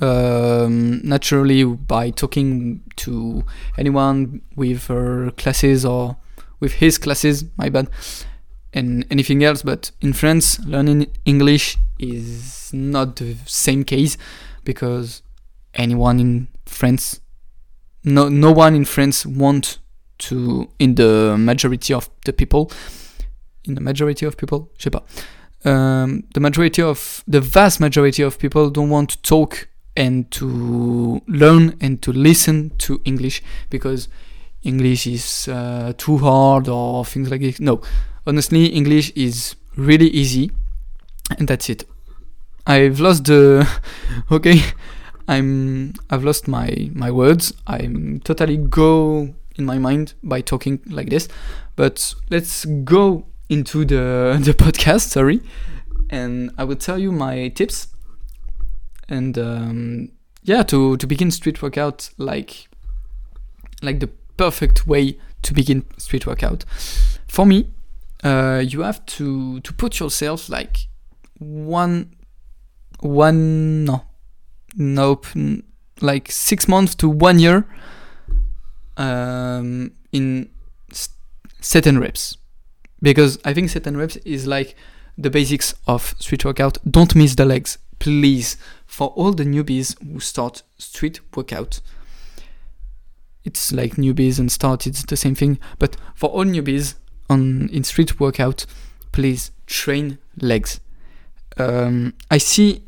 um, 0.00 1.00
naturally 1.02 1.64
by 1.64 2.10
talking 2.10 2.82
to 2.96 3.44
anyone 3.76 4.42
with 4.56 4.86
her 4.86 5.30
classes 5.32 5.84
or 5.84 6.16
with 6.58 6.72
his 6.74 6.98
classes. 6.98 7.44
My 7.56 7.68
bad, 7.68 7.88
and 8.72 9.06
anything 9.10 9.42
else. 9.44 9.62
But 9.62 9.90
in 10.00 10.12
France, 10.12 10.58
learning 10.60 11.06
English 11.24 11.76
is 11.98 12.70
not 12.72 13.16
the 13.16 13.36
same 13.46 13.84
case. 13.84 14.16
because 14.64 15.22
anyone 15.74 16.20
in 16.20 16.48
France, 16.66 17.20
no 18.04 18.28
no 18.28 18.52
one 18.52 18.74
in 18.74 18.84
France 18.84 19.26
want 19.26 19.78
to 20.18 20.68
in 20.78 20.94
the 20.94 21.36
majority 21.38 21.94
of 21.94 22.08
the 22.24 22.32
people, 22.32 22.70
in 23.64 23.74
the 23.74 23.80
majority 23.80 24.26
of 24.26 24.36
people, 24.36 24.70
je 24.78 24.84
sais 24.84 24.90
pas. 24.90 25.02
Um, 25.62 26.24
the 26.32 26.40
majority 26.40 26.82
of 26.82 27.22
the 27.28 27.40
vast 27.40 27.80
majority 27.80 28.22
of 28.22 28.38
people 28.38 28.70
don't 28.70 28.88
want 28.88 29.10
to 29.10 29.22
talk 29.22 29.68
and 29.94 30.30
to 30.30 31.20
learn 31.26 31.76
and 31.80 32.00
to 32.00 32.12
listen 32.12 32.70
to 32.78 33.00
English 33.04 33.42
because 33.68 34.08
English 34.62 35.06
is 35.06 35.48
uh, 35.48 35.92
too 35.98 36.16
hard 36.18 36.68
or 36.68 37.04
things 37.04 37.30
like 37.30 37.42
this. 37.42 37.60
No, 37.60 37.82
honestly, 38.30 38.66
English 38.66 39.10
is 39.16 39.56
really 39.76 40.06
easy, 40.06 40.52
and 41.36 41.48
that's 41.48 41.68
it. 41.68 41.84
I've 42.64 43.00
lost 43.00 43.24
the 43.24 43.68
okay. 44.30 44.62
I'm 45.26 45.94
I've 46.08 46.24
lost 46.24 46.46
my 46.46 46.90
my 46.94 47.10
words. 47.10 47.52
I'm 47.66 48.20
totally 48.20 48.56
go 48.56 49.34
in 49.56 49.64
my 49.66 49.78
mind 49.78 50.14
by 50.22 50.42
talking 50.42 50.80
like 50.86 51.10
this. 51.10 51.28
But 51.74 52.14
let's 52.30 52.64
go 52.64 53.26
into 53.48 53.84
the 53.84 54.38
the 54.44 54.54
podcast. 54.54 55.08
Sorry, 55.08 55.40
and 56.08 56.52
I 56.56 56.64
will 56.64 56.76
tell 56.76 56.98
you 56.98 57.10
my 57.10 57.48
tips. 57.48 57.88
And 59.08 59.36
um, 59.38 60.12
yeah, 60.44 60.62
to 60.64 60.96
to 60.96 61.06
begin 61.06 61.32
street 61.32 61.62
workout 61.62 62.10
like 62.16 62.68
like 63.82 63.98
the 63.98 64.10
perfect 64.36 64.86
way 64.86 65.18
to 65.42 65.52
begin 65.52 65.84
street 65.98 66.26
workout. 66.28 66.64
For 67.26 67.44
me, 67.44 67.70
uh, 68.22 68.62
you 68.66 68.82
have 68.82 69.04
to 69.06 69.60
to 69.60 69.72
put 69.72 69.98
yourself 69.98 70.48
like 70.48 70.88
one 71.38 72.14
one 73.00 73.84
no 73.84 74.04
nope 74.76 75.26
like 76.00 76.30
six 76.30 76.68
months 76.68 76.94
to 76.94 77.08
one 77.08 77.38
year 77.38 77.66
um, 78.96 79.92
in 80.12 80.48
and 81.86 82.00
reps 82.00 82.36
because 83.02 83.38
I 83.44 83.54
think 83.54 83.70
certain 83.70 83.96
reps 83.96 84.16
is 84.16 84.46
like 84.46 84.74
the 85.16 85.30
basics 85.30 85.74
of 85.86 86.14
street 86.18 86.44
workout. 86.44 86.78
Don't 86.90 87.14
miss 87.14 87.34
the 87.34 87.44
legs, 87.44 87.78
please. 87.98 88.56
For 88.86 89.08
all 89.08 89.32
the 89.32 89.44
newbies 89.44 89.96
who 90.02 90.20
start 90.20 90.62
street 90.78 91.20
workout, 91.36 91.80
it's 93.44 93.72
like 93.72 93.96
newbies 93.96 94.38
and 94.38 94.50
start. 94.50 94.86
It's 94.86 95.04
the 95.04 95.16
same 95.16 95.34
thing. 95.34 95.58
But 95.78 95.96
for 96.14 96.30
all 96.30 96.44
newbies 96.44 96.94
on 97.30 97.70
in 97.72 97.84
street 97.84 98.20
workout, 98.20 98.66
please 99.12 99.52
train 99.66 100.18
legs. 100.40 100.80
Um, 101.56 102.14
I 102.30 102.38
see, 102.38 102.82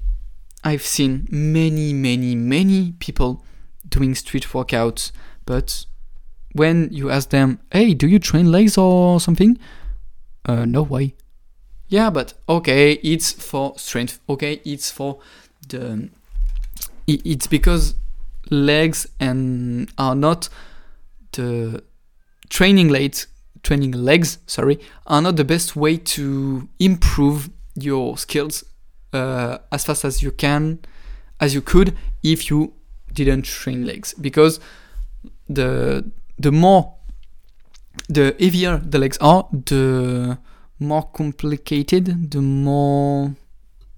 I've 0.64 0.82
seen 0.82 1.26
many, 1.30 1.92
many, 1.92 2.34
many 2.34 2.92
people 2.98 3.44
doing 3.88 4.14
street 4.14 4.46
workouts, 4.52 5.12
but 5.46 5.86
when 6.52 6.88
you 6.92 7.10
ask 7.10 7.30
them, 7.30 7.60
"Hey, 7.70 7.94
do 7.94 8.06
you 8.06 8.18
train 8.18 8.52
legs 8.52 8.76
or 8.76 9.20
something?" 9.20 9.58
Uh, 10.44 10.64
no 10.64 10.82
way. 10.82 11.14
Yeah, 11.88 12.10
but 12.10 12.34
okay, 12.48 12.92
it's 13.02 13.32
for 13.32 13.74
strength. 13.76 14.20
Okay, 14.28 14.60
it's 14.64 14.90
for 14.90 15.20
the. 15.68 16.08
It's 17.06 17.46
because 17.46 17.94
legs 18.50 19.06
and 19.18 19.90
are 19.98 20.14
not 20.14 20.48
the 21.32 21.82
training 22.48 22.88
legs. 22.88 23.26
Training 23.62 23.92
legs, 23.92 24.38
sorry, 24.46 24.80
are 25.06 25.22
not 25.22 25.36
the 25.36 25.44
best 25.44 25.76
way 25.76 25.96
to 25.96 26.68
improve 26.78 27.50
your 27.74 28.18
skills 28.18 28.64
uh, 29.12 29.58
as 29.70 29.84
fast 29.84 30.04
as 30.04 30.22
you 30.22 30.32
can, 30.32 30.80
as 31.40 31.54
you 31.54 31.62
could, 31.62 31.96
if 32.22 32.50
you 32.50 32.72
didn't 33.12 33.44
train 33.44 33.86
legs. 33.86 34.14
Because 34.14 34.58
the 35.48 36.10
the 36.38 36.50
more 36.50 36.94
the 38.08 38.34
heavier 38.40 38.78
the 38.78 38.98
legs 38.98 39.18
are, 39.20 39.46
the 39.52 40.38
more 40.78 41.08
complicated, 41.12 42.30
the 42.30 42.40
more 42.40 43.32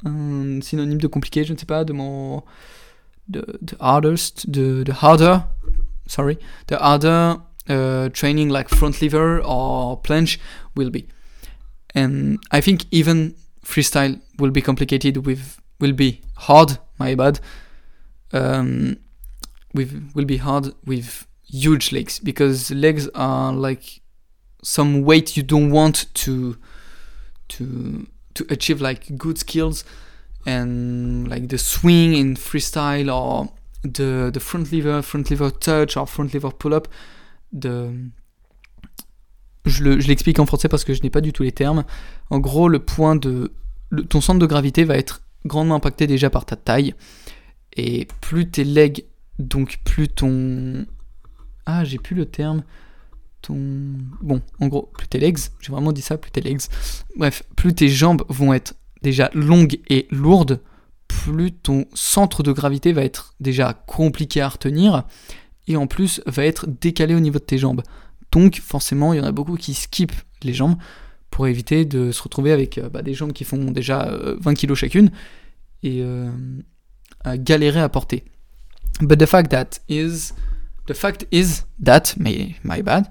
un 0.05 0.61
synonyme 0.61 0.99
de 0.99 1.09
compliqué, 1.09 1.45
je 1.45 1.53
ne 1.53 1.59
sais 1.59 1.67
pas, 1.67 1.85
the 1.85 1.95
more 1.95 2.45
the, 3.29 3.43
the 3.63 3.77
hardest, 3.81 4.51
the, 4.53 4.85
the 4.85 4.93
harder, 4.93 5.45
sorry, 6.07 6.39
the 6.67 6.77
harder 6.77 7.41
uh, 7.69 8.09
training 8.11 8.49
like 8.49 8.69
front 8.69 9.01
lever 9.01 9.41
or 9.41 10.01
planche 10.01 10.39
will 10.75 10.91
be. 10.91 11.09
And 11.95 12.39
I 12.51 12.61
think 12.61 12.85
even 12.91 13.37
freestyle 13.65 14.21
will 14.39 14.51
be 14.51 14.61
complicated 14.61 15.27
with 15.27 15.59
will 15.81 15.93
be 15.93 16.21
hard. 16.37 16.79
My 16.99 17.15
bad. 17.15 17.41
Um, 18.33 18.99
with 19.73 20.13
will 20.15 20.25
be 20.25 20.39
hard 20.39 20.73
with 20.85 21.27
huge 21.47 21.93
legs 21.93 22.19
because 22.19 22.71
legs 22.71 23.09
are 23.15 23.53
like 23.53 24.01
some 24.63 25.03
weight 25.03 25.37
you 25.37 25.43
don't 25.43 25.71
want 25.71 26.07
to 26.15 26.57
to 27.49 28.07
to 28.35 28.47
achieve 28.51 28.81
like 28.81 29.17
good 29.19 29.39
skills 29.39 29.85
and 30.47 31.29
like 31.29 31.49
the 31.49 31.59
swing 31.59 32.15
in 32.15 32.35
freestyle 32.35 33.15
or 33.15 33.53
the 33.83 34.31
the 34.33 34.41
front 34.41 34.73
lever 34.73 35.03
front 35.03 35.31
lever 35.31 35.51
touch 35.51 35.97
or 35.97 36.07
front 36.07 36.33
lever 36.35 36.51
pull 36.51 36.75
up 36.75 36.89
de 37.55 37.91
je, 39.65 39.83
le, 39.83 39.99
je 39.99 40.09
l'explique 40.09 40.39
en 40.39 40.47
français 40.47 40.69
parce 40.69 40.85
que 40.85 40.93
je 40.93 41.03
n'ai 41.03 41.11
pas 41.11 41.23
du 41.23 41.33
tout 41.33 41.43
les 41.43 41.53
termes 41.53 41.85
en 42.29 42.39
gros 42.39 42.69
le 42.69 42.81
point 42.81 43.17
de 43.17 43.53
ton 44.11 44.21
centre 44.21 44.39
de 44.39 44.47
gravité 44.47 44.85
va 44.85 44.97
être 44.97 45.23
grandement 45.47 45.77
impacté 45.77 46.07
déjà 46.07 46.29
par 46.29 46.45
ta 46.45 46.57
taille 46.57 46.95
et 47.77 48.07
plus 48.21 48.51
tes 48.51 48.65
legs 48.65 49.05
donc 49.39 49.79
plus 49.85 50.09
ton 50.09 50.85
ah, 51.67 51.85
j'ai 51.85 51.99
plus 51.99 52.15
le 52.15 52.27
terme. 52.27 52.63
Ton. 53.43 53.57
Bon, 54.23 54.41
en 54.61 54.69
gros, 54.69 54.91
plus 54.97 55.09
tes 55.09 55.19
legs, 55.19 55.39
j'ai 55.61 55.73
vraiment 55.73 55.93
dit 55.93 56.03
ça, 56.03 56.19
plus 56.19 56.31
tes 56.31 56.41
legs. 56.41 56.61
Bref, 57.17 57.43
plus 57.57 57.75
tes 57.75 57.89
jambes 57.89 58.25
vont 58.29 58.53
être 58.53 58.75
déjà 59.03 59.31
longues 59.35 59.79
et 59.89 60.07
lourdes, 60.11 60.61
plus 61.09 61.53
ton 61.53 61.87
centre 61.95 62.43
de 62.43 62.53
gravité 62.53 62.93
va 62.93 63.05
être 63.05 63.35
déjà 63.41 63.75
compliqué 63.87 64.41
à 64.41 64.49
retenir, 64.49 65.05
et 65.67 65.77
en 65.77 65.87
plus 65.87 66.21
va 66.27 66.45
être 66.45 66.67
décalé 66.67 67.15
au 67.15 67.21
niveau 67.21 67.39
de 67.39 67.45
tes 67.45 67.59
jambes. 67.59 67.83
Donc 68.33 68.61
forcément, 68.61 69.13
il 69.13 69.19
y 69.19 69.21
en 69.21 69.25
a 69.25 69.33
beaucoup 69.33 69.57
qui 69.57 69.75
skippent 69.75 70.13
les 70.43 70.53
jambes 70.53 70.77
pour 71.31 71.47
éviter 71.47 71.85
de 71.85 72.13
se 72.13 72.23
retrouver 72.23 72.53
avec 72.53 72.79
euh, 72.79 72.89
bah, 72.89 73.03
des 73.03 73.15
jambes 73.15 73.33
qui 73.33 73.45
font 73.45 73.71
déjà 73.71 74.17
20 74.41 74.51
euh, 74.51 74.55
kg 74.55 74.75
chacune 74.75 75.11
et 75.83 76.01
euh, 76.03 76.31
galérer 77.37 77.81
à 77.81 77.89
porter. 77.89 78.25
But 79.01 79.19
the 79.19 79.27
fact 79.27 79.51
that 79.51 79.81
is 79.89 80.33
the 80.87 80.95
fact 80.95 81.27
is 81.33 81.65
that 81.83 82.15
my 82.19 82.55
my 82.63 82.83
bad. 82.83 83.07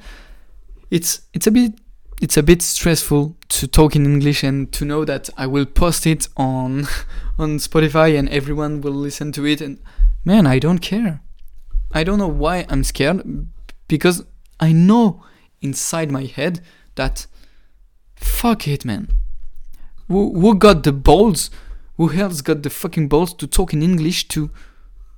It's 0.91 1.27
it's 1.33 1.48
a 1.48 1.51
bit 1.51 1.74
it's 2.22 2.38
a 2.38 2.41
bit 2.41 2.62
stressful 2.62 3.36
to 3.50 3.67
talk 3.67 3.95
in 3.95 4.05
English 4.05 4.43
and 4.43 4.67
to 4.72 4.86
know 4.86 5.03
that 5.05 5.29
I 5.38 5.48
will 5.48 5.65
post 5.65 6.05
it 6.05 6.29
on 6.38 6.86
on 7.38 7.60
Spotify 7.60 8.17
and 8.17 8.29
everyone 8.29 8.81
will 8.81 8.95
listen 8.95 9.31
to 9.33 9.45
it 9.45 9.62
and 9.62 9.79
man, 10.24 10.48
I 10.48 10.60
don't 10.60 10.79
care. 10.79 11.19
I 11.93 12.03
don't 12.03 12.17
know 12.17 12.27
why 12.27 12.65
I'm 12.69 12.83
scared 12.83 13.47
because 13.88 14.23
I 14.59 14.71
know 14.71 15.23
inside 15.62 16.12
my 16.12 16.23
head 16.23 16.62
that 16.95 17.27
fuck 18.15 18.67
it, 18.67 18.83
man. 18.85 19.09
Who, 20.07 20.39
who 20.39 20.55
got 20.55 20.83
the 20.83 20.91
balls? 20.91 21.50
Who 21.97 22.12
else 22.12 22.41
got 22.41 22.63
the 22.63 22.69
fucking 22.69 23.07
balls 23.07 23.33
to 23.35 23.47
talk 23.47 23.73
in 23.73 23.83
English 23.83 24.27
to 24.29 24.50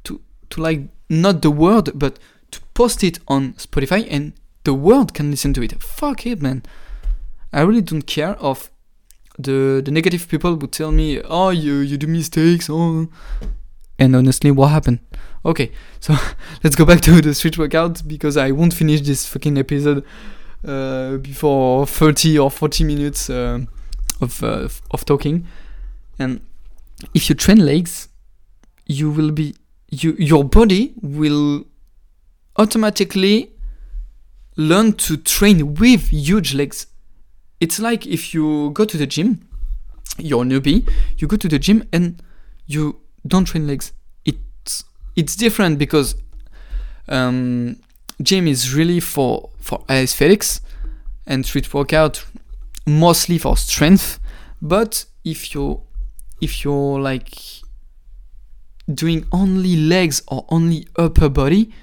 to 0.04 0.22
to 0.50 0.62
like 0.62 0.90
not 1.10 1.42
the 1.42 1.52
word 1.52 1.92
but 1.96 2.20
to 2.52 2.60
post 2.74 3.04
it 3.04 3.20
on 3.28 3.54
Spotify 3.54 4.06
and 4.10 4.34
the 4.66 4.74
world 4.74 5.14
can 5.14 5.32
listen 5.32 5.54
to 5.54 5.64
it. 5.64 5.82
Fuck 5.82 6.26
it, 6.26 6.42
man. 6.42 6.64
I 7.54 7.62
really 7.62 7.82
don't 7.82 8.06
care 8.06 8.34
of 8.34 8.70
the 9.40 9.82
the 9.84 9.92
negative 9.92 10.28
people 10.28 10.56
would 10.56 10.72
tell 10.72 10.92
me, 10.92 11.22
oh, 11.22 11.50
you 11.50 11.76
you 11.76 11.98
do 11.98 12.08
mistakes, 12.08 12.70
oh. 12.70 13.08
And 13.98 14.16
honestly, 14.16 14.52
what 14.52 14.68
happened? 14.68 15.00
Okay, 15.46 15.72
so 16.00 16.16
let's 16.64 16.76
go 16.76 16.86
back 16.86 17.02
to 17.02 17.22
the 17.22 17.34
street 17.36 17.58
workout 17.58 18.02
because 18.08 18.36
I 18.36 18.50
won't 18.50 18.74
finish 18.74 19.02
this 19.02 19.28
fucking 19.28 19.58
episode 19.60 20.04
uh, 20.68 21.18
before 21.18 21.86
30 21.86 22.40
or 22.40 22.50
40 22.50 22.84
minutes 22.84 23.30
uh, 23.30 23.60
of 24.22 24.44
uh, 24.44 24.68
of 24.90 25.06
talking. 25.06 25.46
And 26.18 26.42
if 27.14 27.30
you 27.30 27.36
train 27.36 27.64
legs, 27.64 28.10
you 28.88 29.12
will 29.12 29.32
be 29.32 29.56
you 29.92 30.16
your 30.18 30.44
body 30.44 30.96
will 31.04 31.66
automatically 32.58 33.52
learn 34.58 34.94
to 34.94 35.16
train 35.16 35.76
with 35.76 36.10
huge 36.10 36.56
legs. 36.56 36.88
It's 37.60 37.80
like 37.80 38.08
if 38.08 38.34
you 38.34 38.72
go 38.72 38.86
to 38.86 38.98
the 38.98 39.06
gym, 39.06 39.48
you're 40.18 40.42
a 40.42 40.46
newbie, 40.46 40.90
you 41.18 41.28
go 41.28 41.38
to 41.38 41.48
the 41.48 41.60
gym 41.60 41.88
and 41.94 42.20
you 42.66 43.00
don't 43.28 43.46
train 43.46 43.68
legs. 43.68 43.92
It's 45.16 45.36
different 45.36 45.80
because 45.80 46.16
um, 47.08 47.78
gym 48.22 48.48
is 48.48 48.74
really 48.74 49.00
for 49.00 49.50
for 49.60 49.84
aesthetics 49.90 50.62
and 51.26 51.46
street 51.46 51.74
workout 51.74 52.26
mostly 52.86 53.38
for 53.38 53.58
strength. 53.58 54.20
But 54.62 55.06
if 55.24 55.54
you 55.54 55.82
if 56.42 56.64
you're 56.64 57.00
like 57.00 57.32
doing 58.94 59.26
only 59.32 59.76
legs 59.76 60.22
or 60.28 60.46
only 60.50 60.88
upper 60.98 61.30
body, 61.30 61.74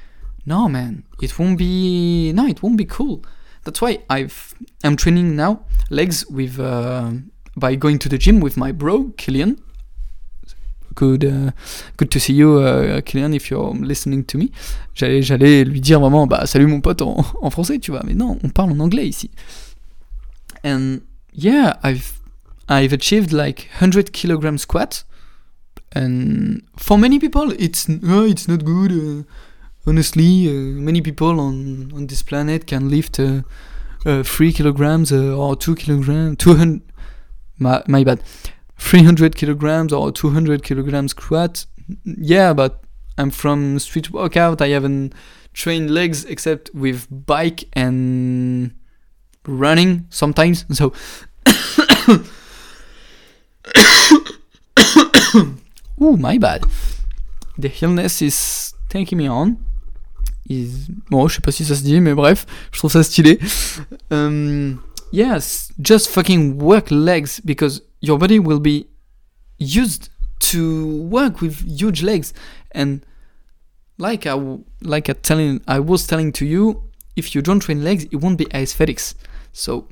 no 0.46 0.68
man, 0.68 1.04
it 1.20 1.38
won't 1.38 1.58
be 1.58 2.32
no, 2.32 2.46
it 2.46 2.62
won't 2.62 2.76
be 2.76 2.84
cool. 2.84 3.24
That's 3.64 3.80
why 3.80 3.98
I've 4.10 4.54
I'm 4.84 4.96
training 4.96 5.36
now 5.36 5.64
legs 5.90 6.26
with 6.26 6.58
uh, 6.58 7.12
by 7.56 7.74
going 7.76 7.98
to 8.00 8.08
the 8.08 8.18
gym 8.18 8.40
with 8.40 8.56
my 8.56 8.72
bro 8.72 9.12
Killian. 9.16 9.60
Good, 10.94 11.24
uh, 11.24 11.50
good 11.96 12.10
to 12.10 12.18
see 12.18 12.34
you, 12.34 12.58
uh, 12.58 13.00
Killian, 13.02 13.32
if 13.34 13.50
you're 13.50 13.74
listening 13.74 14.24
to 14.24 14.38
me. 14.38 14.50
J'allais, 14.94 15.22
j'allais 15.22 15.64
lui 15.64 15.80
dire 15.80 16.00
vraiment, 16.00 16.26
bah 16.26 16.46
salut 16.46 16.66
mon 16.66 16.80
pote 16.80 17.02
en, 17.02 17.50
français, 17.50 17.78
tu 17.78 17.90
vois. 17.90 18.02
Mais 18.04 18.14
non, 18.14 18.38
on 18.42 18.48
parle 18.48 18.72
en 18.72 18.80
anglais 18.80 19.08
ici. 19.08 19.30
And 20.64 21.00
yeah, 21.32 21.78
I've 21.82 22.20
I've 22.68 22.92
achieved 22.92 23.32
like 23.32 23.68
100 23.80 24.12
kilogram 24.12 24.58
squat. 24.58 25.04
And 25.94 26.62
for 26.76 26.98
many 26.98 27.18
people, 27.18 27.52
it's 27.58 27.88
oh, 27.88 28.24
it's 28.24 28.48
not 28.48 28.64
good. 28.64 28.92
Uh, 28.92 29.22
honestly, 29.86 30.48
uh, 30.48 30.52
many 30.80 31.02
people 31.02 31.38
on 31.38 31.92
on 31.94 32.06
this 32.06 32.22
planet 32.22 32.66
can 32.66 32.88
lift 32.88 33.20
uh, 33.20 33.42
uh, 34.06 34.22
three 34.22 34.52
kilograms 34.52 35.12
or 35.12 35.56
two 35.56 35.74
kilograms, 35.74 36.36
two 36.38 36.54
hundred. 36.54 36.82
My, 37.58 37.82
my 37.86 38.02
bad, 38.02 38.22
three 38.82 39.02
hundred 39.02 39.36
kilograms 39.36 39.92
or 39.92 40.12
two 40.12 40.30
hundred 40.30 40.62
kilograms 40.62 41.12
squat. 41.12 41.66
Yeah, 42.04 42.52
but 42.52 42.82
I'm 43.16 43.30
from 43.30 43.78
street 43.78 44.10
workout. 44.10 44.60
I 44.60 44.68
haven't 44.68 45.14
trained 45.54 45.90
legs 45.90 46.24
except 46.24 46.70
with 46.74 47.06
bike 47.10 47.64
and 47.74 48.72
running 49.46 50.06
sometimes. 50.10 50.64
So. 50.74 50.92
Ooh, 56.00 56.16
my 56.16 56.36
bad. 56.38 56.64
The 57.56 57.70
illness 57.80 58.20
is 58.22 58.74
taking 58.88 59.18
me 59.18 59.28
on. 59.28 59.56
Is 60.48 60.88
bon, 61.10 61.28
je 61.28 61.34
sais 61.36 61.40
pas 61.40 61.52
si 61.52 61.64
ça 61.64 61.76
se 61.76 61.82
dit, 61.82 62.00
mais 62.00 62.14
bref, 62.14 62.44
je 62.72 62.78
trouve 62.78 62.90
ça 62.90 63.02
stylé. 63.02 63.38
Um, 64.10 64.82
yes, 65.12 65.72
just 65.80 66.08
fucking 66.08 66.58
work 66.58 66.90
legs 66.90 67.40
because 67.40 67.80
your 68.02 68.18
body 68.18 68.38
will 68.38 68.60
be 68.60 68.88
used 69.58 70.10
to 70.40 71.02
work 71.04 71.40
with 71.40 71.64
huge 71.64 72.02
legs 72.02 72.34
and 72.72 73.06
like 73.96 74.26
I 74.26 74.58
like 74.82 75.08
I 75.08 75.14
telling 75.14 75.62
I 75.66 75.78
was 75.78 76.06
telling 76.06 76.32
to 76.32 76.44
you, 76.44 76.90
if 77.16 77.34
you 77.34 77.40
don't 77.40 77.60
train 77.60 77.84
legs, 77.84 78.04
it 78.10 78.16
won't 78.16 78.36
be 78.36 78.46
aesthetics. 78.52 79.14
So 79.52 79.88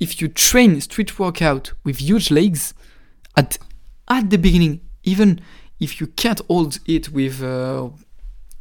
if 0.00 0.20
you 0.20 0.28
train 0.28 0.80
street 0.80 1.18
workout 1.18 1.72
with 1.84 1.98
huge 2.00 2.30
legs 2.30 2.72
at 3.36 3.58
at 4.08 4.30
the 4.30 4.38
beginning, 4.38 4.80
even 5.04 5.40
if 5.78 6.00
you 6.00 6.06
can't 6.06 6.40
hold 6.48 6.78
it 6.86 7.10
with 7.10 7.42
uh, 7.42 7.90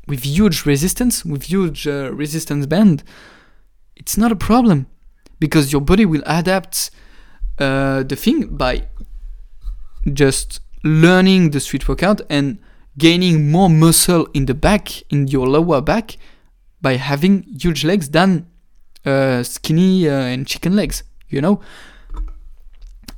with 0.08 0.24
huge 0.24 0.66
resistance, 0.66 1.24
with 1.24 1.44
huge 1.44 1.88
uh, 1.88 2.12
resistance 2.14 2.66
band, 2.66 3.04
it's 3.96 4.18
not 4.18 4.32
a 4.32 4.36
problem 4.36 4.88
because 5.40 5.72
your 5.72 5.82
body 5.82 6.06
will 6.06 6.24
adapt 6.26 6.92
uh, 7.60 8.04
the 8.04 8.16
thing 8.16 8.56
by 8.56 8.88
just 10.14 10.60
learning 10.84 11.52
the 11.52 11.60
street 11.60 11.88
workout 11.88 12.22
and 12.30 12.60
gaining 12.98 13.52
more 13.52 13.70
muscle 13.70 14.28
in 14.34 14.46
the 14.46 14.54
back, 14.54 15.02
in 15.12 15.28
your 15.28 15.48
lower 15.48 15.82
back, 15.82 16.18
by 16.82 16.96
having 16.96 17.44
huge 17.44 17.84
legs 17.84 18.10
than 18.10 18.48
uh, 19.06 19.44
skinny 19.44 20.08
uh, 20.08 20.14
and 20.14 20.48
chicken 20.48 20.76
legs, 20.76 21.04
you 21.30 21.42
know? 21.42 21.60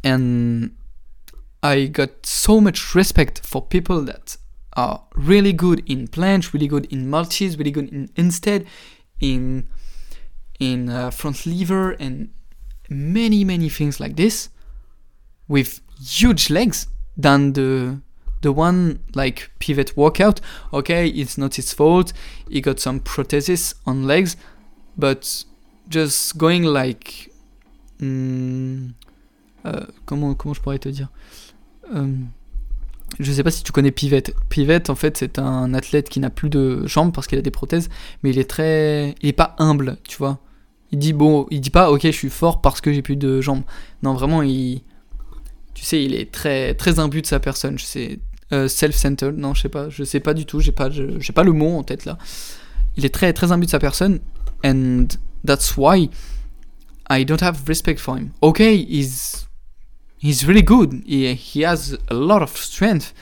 And 0.03 0.75
I 1.61 1.87
got 1.87 2.25
so 2.25 2.61
much 2.61 2.95
respect 2.95 3.45
for 3.45 3.61
people 3.61 4.01
that 4.03 4.37
are 4.77 5.03
really 5.15 5.53
good 5.53 5.83
in 5.89 6.07
planche, 6.07 6.53
really 6.53 6.67
good 6.67 6.85
in 6.85 7.09
multis, 7.09 7.57
really 7.57 7.71
good 7.71 7.89
in 7.89 8.09
instead, 8.15 8.65
in 9.19 9.67
in 10.59 10.89
uh, 10.89 11.11
front 11.11 11.45
lever 11.45 11.91
and 11.91 12.29
many 12.89 13.43
many 13.43 13.69
things 13.69 13.99
like 13.99 14.15
this, 14.15 14.49
with 15.47 15.81
huge 15.99 16.49
legs 16.49 16.87
than 17.17 17.53
the 17.53 17.99
the 18.41 18.51
one 18.51 18.99
like 19.15 19.51
pivot 19.59 19.95
workout. 19.97 20.39
Okay, 20.71 21.07
it's 21.07 21.37
not 21.37 21.55
his 21.55 21.73
fault. 21.73 22.13
He 22.49 22.61
got 22.61 22.79
some 22.79 22.99
prosthesis 22.99 23.73
on 23.85 24.05
legs, 24.05 24.37
but 24.97 25.45
just 25.89 26.37
going 26.37 26.63
like 26.63 27.31
hmm, 27.99 28.89
euh, 29.65 29.85
comment 30.05 30.35
comment 30.35 30.53
je 30.53 30.61
pourrais 30.61 30.79
te 30.79 30.89
dire? 30.89 31.09
Euh, 31.95 32.13
je 33.19 33.31
sais 33.31 33.43
pas 33.43 33.51
si 33.51 33.63
tu 33.63 33.71
connais 33.71 33.91
Pivette. 33.91 34.35
Pivette, 34.49 34.89
en 34.89 34.95
fait, 34.95 35.17
c'est 35.17 35.39
un 35.39 35.73
athlète 35.73 36.09
qui 36.09 36.19
n'a 36.19 36.29
plus 36.29 36.49
de 36.49 36.85
jambes 36.85 37.13
parce 37.13 37.27
qu'il 37.27 37.39
a 37.39 37.41
des 37.41 37.51
prothèses, 37.51 37.89
mais 38.21 38.31
il 38.31 38.39
est 38.39 38.49
très, 38.49 39.15
il 39.21 39.29
est 39.29 39.33
pas 39.33 39.55
humble, 39.59 39.97
tu 40.07 40.17
vois. 40.17 40.39
Il 40.91 40.99
dit 40.99 41.13
bon, 41.13 41.47
il 41.51 41.61
dit 41.61 41.69
pas 41.69 41.91
ok, 41.91 42.01
je 42.03 42.11
suis 42.11 42.29
fort 42.29 42.61
parce 42.61 42.81
que 42.81 42.93
j'ai 42.93 43.01
plus 43.01 43.17
de 43.17 43.41
jambes. 43.41 43.63
Non, 44.03 44.13
vraiment, 44.13 44.41
il, 44.41 44.81
tu 45.73 45.83
sais, 45.83 46.03
il 46.03 46.13
est 46.15 46.31
très 46.31 46.73
très 46.73 46.99
imbu 46.99 47.21
de 47.21 47.27
sa 47.27 47.39
personne. 47.39 47.77
Sais, 47.77 48.19
euh, 48.53 48.67
self-centered. 48.67 49.37
Non, 49.37 49.53
je 49.53 49.63
sais 49.63 49.69
pas, 49.69 49.89
je 49.89 50.03
sais 50.03 50.21
pas 50.21 50.33
du 50.33 50.45
tout. 50.45 50.59
J'ai 50.59 50.71
pas, 50.71 50.89
j'ai 50.89 51.33
pas 51.33 51.43
le 51.43 51.51
mot 51.51 51.77
en 51.77 51.83
tête 51.83 52.05
là. 52.05 52.17
Il 52.95 53.05
est 53.05 53.13
très 53.13 53.33
très 53.33 53.51
imbu 53.51 53.65
de 53.65 53.71
sa 53.71 53.79
personne, 53.79 54.19
and 54.63 55.07
that's 55.45 55.75
why 55.77 56.09
I 57.09 57.25
don't 57.25 57.41
have 57.41 57.67
respect 57.67 57.97
for 57.97 58.17
him. 58.17 58.31
Okay, 58.41 58.77
he's 58.77 59.47
he's 60.17 60.45
really 60.47 60.63
good. 60.63 61.03
He, 61.05 61.33
he 61.33 61.63
has 61.63 61.97
a 62.09 62.13
lot 62.13 62.41
of 62.41 62.55
strength, 62.57 63.13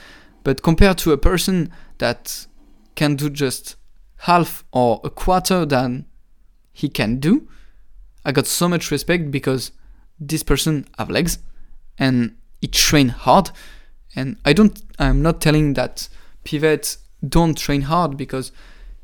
but 0.44 0.62
compared 0.62 0.98
to 0.98 1.12
a 1.12 1.18
person 1.18 1.68
that 1.98 2.46
can 2.94 3.16
do 3.16 3.28
just 3.28 3.76
half 4.18 4.64
or 4.72 5.00
a 5.04 5.10
quarter 5.10 5.66
than 5.66 6.06
he 6.72 6.88
can 6.88 7.16
do, 7.16 7.48
I 8.26 8.32
got 8.32 8.46
so 8.46 8.68
much 8.68 8.90
respect 8.90 9.30
because 9.30 9.70
this 10.18 10.42
person 10.42 10.86
have 10.98 11.08
legs 11.08 11.38
and 11.96 12.36
he 12.60 12.66
train 12.66 13.08
hard. 13.08 13.50
And 14.16 14.36
I 14.44 14.52
don't. 14.52 14.82
I'm 14.98 15.22
not 15.22 15.40
telling 15.40 15.74
that 15.74 16.08
pivots 16.44 16.98
don't 17.26 17.56
train 17.56 17.82
hard 17.82 18.16
because, 18.16 18.50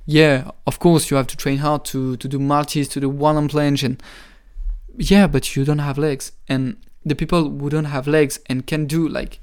yeah, 0.06 0.50
of 0.66 0.78
course 0.80 1.10
you 1.10 1.16
have 1.16 1.28
to 1.28 1.36
train 1.36 1.58
hard 1.58 1.84
to 1.86 2.16
to 2.16 2.28
do 2.28 2.38
multis, 2.38 2.88
to 2.88 3.00
do 3.00 3.08
one 3.08 3.36
arm 3.36 3.48
planche, 3.48 3.84
and 3.84 4.02
yeah, 4.96 5.26
but 5.28 5.54
you 5.54 5.64
don't 5.64 5.78
have 5.78 5.98
legs 5.98 6.32
and 6.48 6.76
the 7.04 7.14
people 7.14 7.48
who 7.48 7.70
don't 7.70 7.86
have 7.86 8.06
legs 8.06 8.40
and 8.46 8.66
can 8.66 8.86
do 8.86 9.08
like 9.08 9.38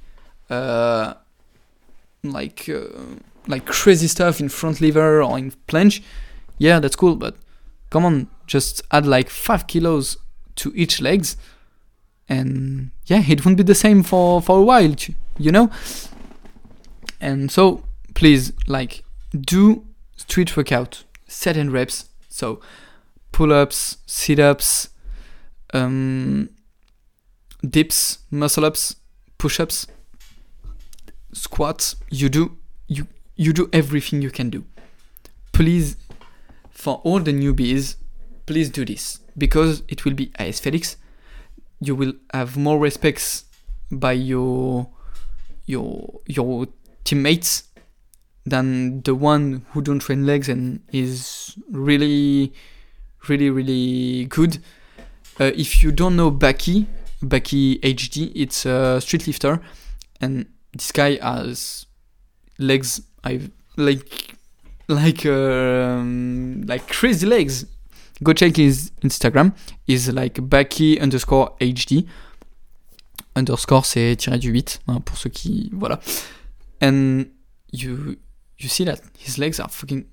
uh, 0.50 1.13
like 2.24 2.68
uh, 2.68 3.15
like 3.48 3.65
crazy 3.65 4.08
stuff 4.08 4.39
in 4.39 4.50
front 4.50 4.82
lever 4.82 5.22
or 5.22 5.38
in 5.38 5.52
planche, 5.68 6.02
yeah, 6.58 6.80
that's 6.80 6.96
cool. 6.96 7.15
But 7.15 7.36
come 7.89 8.06
on, 8.06 8.28
just 8.49 8.81
add 8.91 9.05
like 9.05 9.29
five 9.29 9.67
kilos 9.67 10.17
to 10.55 10.73
each 10.75 10.99
legs, 11.01 11.38
and 12.27 12.91
yeah, 13.05 13.23
it 13.27 13.45
won't 13.45 13.57
be 13.57 13.63
the 13.63 13.75
same 13.75 14.03
for 14.03 14.41
for 14.41 14.59
a 14.59 14.63
while, 14.63 14.95
you 15.38 15.51
know. 15.51 15.69
And 17.21 17.51
so 17.51 17.83
please, 18.13 18.51
like, 18.67 19.03
do 19.31 19.85
street 20.17 20.57
workout, 20.57 21.03
set 21.27 21.55
and 21.55 21.71
reps. 21.71 22.09
So 22.27 22.59
pull 23.31 23.53
ups, 23.53 23.97
sit 24.05 24.39
ups. 24.39 24.89
Um, 25.71 26.49
dips, 27.67 28.19
muscle 28.31 28.65
ups, 28.65 28.95
push 29.38 29.59
ups, 29.59 29.85
squats. 31.31 31.95
You 32.09 32.29
do 32.29 32.57
you 32.88 33.07
you 33.35 33.53
do 33.53 33.69
everything 33.71 34.21
you 34.21 34.31
can 34.31 34.49
do. 34.49 34.63
Please, 35.51 35.95
for 36.71 37.01
all 37.03 37.19
the 37.19 37.33
newbies, 37.33 37.97
please 38.49 38.71
do 38.71 38.83
this 38.83 39.19
because 39.38 39.83
it 39.88 40.05
will 40.05 40.15
be 40.15 40.31
aesthetics. 40.39 40.97
You 41.79 41.93
will 41.93 42.13
have 42.33 42.57
more 42.57 42.79
respects 42.79 43.45
by 43.91 44.13
your 44.13 44.89
your 45.67 46.19
your 46.25 46.65
teammates 47.03 47.65
than 48.47 49.03
the 49.03 49.13
one 49.13 49.67
who 49.69 49.83
don't 49.83 49.99
train 49.99 50.25
legs 50.25 50.49
and 50.49 50.81
is 50.91 51.55
really 51.69 52.51
really 53.27 53.51
really 53.51 54.25
good. 54.25 54.57
Uh, 55.39 55.51
if 55.55 55.83
you 55.83 55.91
don't 55.91 56.15
know 56.15 56.31
Baki, 56.31 56.88
Baki 57.21 57.79
HD. 57.81 58.31
It's 58.33 58.65
a 58.65 58.99
street 58.99 59.27
lifter, 59.27 59.62
and 60.19 60.47
this 60.73 60.91
guy 60.91 61.17
has 61.21 61.85
legs. 62.57 62.99
I 63.23 63.41
like 63.77 64.33
like 64.88 65.23
um, 65.27 66.63
like 66.65 66.88
crazy 66.88 67.27
legs. 67.27 67.65
Go 68.23 68.34
check 68.34 68.58
his 68.58 68.91
Instagram. 69.03 69.53
Is 69.88 70.12
like 70.12 70.36
Baki 70.36 70.99
underscore 71.01 71.55
HD. 71.60 72.05
Underscore 73.36 73.86
c'est 73.86 74.15
tiré 74.17 74.38
du 74.38 74.51
8 74.51 74.82
hein, 74.88 75.01
pour 75.01 75.17
ceux 75.17 75.29
qui 75.29 75.69
voilà. 75.73 75.99
And 76.82 77.25
you 77.71 78.17
you 78.58 78.67
see 78.67 78.86
that 78.86 79.01
his 79.17 79.38
legs 79.38 79.60
are 79.60 79.69
fucking 79.69 80.05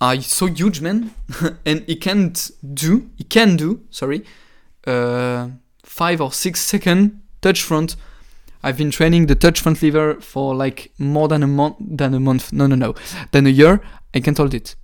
are 0.00 0.20
so 0.22 0.46
huge, 0.46 0.80
man, 0.80 1.10
and 1.66 1.82
he 1.86 1.96
can't 1.98 2.50
do 2.62 3.08
he 3.16 3.24
can 3.24 3.56
do 3.56 3.80
sorry. 3.90 4.24
Uh, 4.86 5.48
five 5.84 6.20
or 6.20 6.32
six 6.32 6.60
second 6.60 7.10
touch 7.42 7.62
front 7.62 7.96
I've 8.62 8.76
been 8.76 8.90
training 8.90 9.26
the 9.26 9.34
touch 9.34 9.60
front 9.60 9.82
lever 9.82 10.20
for 10.20 10.54
like 10.54 10.92
more 10.98 11.28
than 11.28 11.42
a 11.42 11.46
month. 11.46 11.76
Than 11.80 12.14
a 12.14 12.20
month. 12.20 12.52
No, 12.52 12.66
no, 12.66 12.76
no. 12.76 12.94
Than 13.32 13.46
a 13.46 13.50
year. 13.50 13.80
I 14.14 14.20
can't 14.20 14.36
hold 14.36 14.54
it. 14.54 14.76